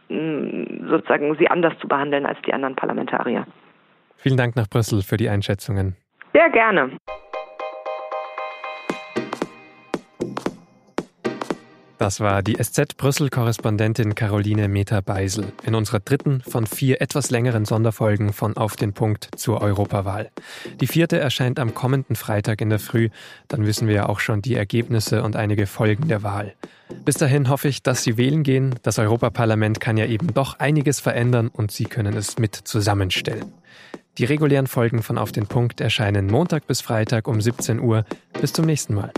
sozusagen 0.10 1.36
sie 1.38 1.48
anders 1.48 1.78
zu 1.80 1.88
behandeln 1.88 2.26
als 2.26 2.40
die 2.46 2.54
anderen 2.54 2.76
Parlamentarier. 2.76 3.46
Vielen 4.18 4.38
Dank 4.38 4.56
nach 4.56 4.68
Brüssel 4.68 5.02
für 5.02 5.18
die 5.18 5.30
Einschätzungen. 5.30 5.96
Sehr 6.34 6.50
gerne. 6.50 6.92
Das 12.00 12.22
war 12.22 12.42
die 12.42 12.56
SZ-Brüssel-Korrespondentin 12.56 14.16
Caroline 14.16 14.70
Meter-Beisel 14.70 15.52
in 15.64 15.76
unserer 15.76 16.00
dritten 16.00 16.40
von 16.40 16.66
vier 16.66 17.02
etwas 17.02 17.30
längeren 17.30 17.66
Sonderfolgen 17.66 18.32
von 18.32 18.56
Auf 18.56 18.78
den 18.78 18.94
Punkt 18.94 19.28
zur 19.36 19.62
Europawahl. 19.62 20.32
Die 20.80 20.88
vierte 20.88 21.20
erscheint 21.20 21.60
am 21.60 21.74
kommenden 21.74 22.16
Freitag 22.16 22.62
in 22.62 22.70
der 22.70 22.80
Früh. 22.80 23.10
Dann 23.50 23.66
wissen 23.66 23.90
wir 23.90 23.96
ja 23.96 24.06
auch 24.08 24.22
schon 24.22 24.42
die 24.42 24.56
Ergebnisse 24.56 25.24
und 25.24 25.36
einige 25.36 25.68
Folgen 25.68 26.08
der 26.08 26.24
Wahl. 26.24 26.54
Bis 27.04 27.16
dahin 27.16 27.50
hoffe 27.50 27.68
ich, 27.68 27.84
dass 27.84 28.02
Sie 28.02 28.16
wählen 28.16 28.44
gehen. 28.44 28.76
Das 28.82 28.98
Europaparlament 28.98 29.82
kann 29.82 29.98
ja 29.98 30.06
eben 30.06 30.34
doch 30.34 30.58
einiges 30.58 31.02
verändern 31.02 31.50
und 31.50 31.72
Sie 31.72 31.84
können 31.84 32.16
es 32.16 32.40
mit 32.40 32.56
zusammenstellen. 32.56 33.52
Die 34.18 34.24
regulären 34.24 34.68
Folgen 34.68 35.04
von 35.04 35.18
Auf 35.18 35.34
den 35.34 35.48
Punkt 35.48 35.82
erscheinen 35.82 36.28
Montag 36.28 36.66
bis 36.66 36.80
Freitag 36.80 37.28
um 37.28 37.42
17 37.42 37.82
Uhr. 37.82 38.06
Bis 38.40 38.54
zum 38.54 38.66
nächsten 38.66 38.96
Mal. 38.96 39.12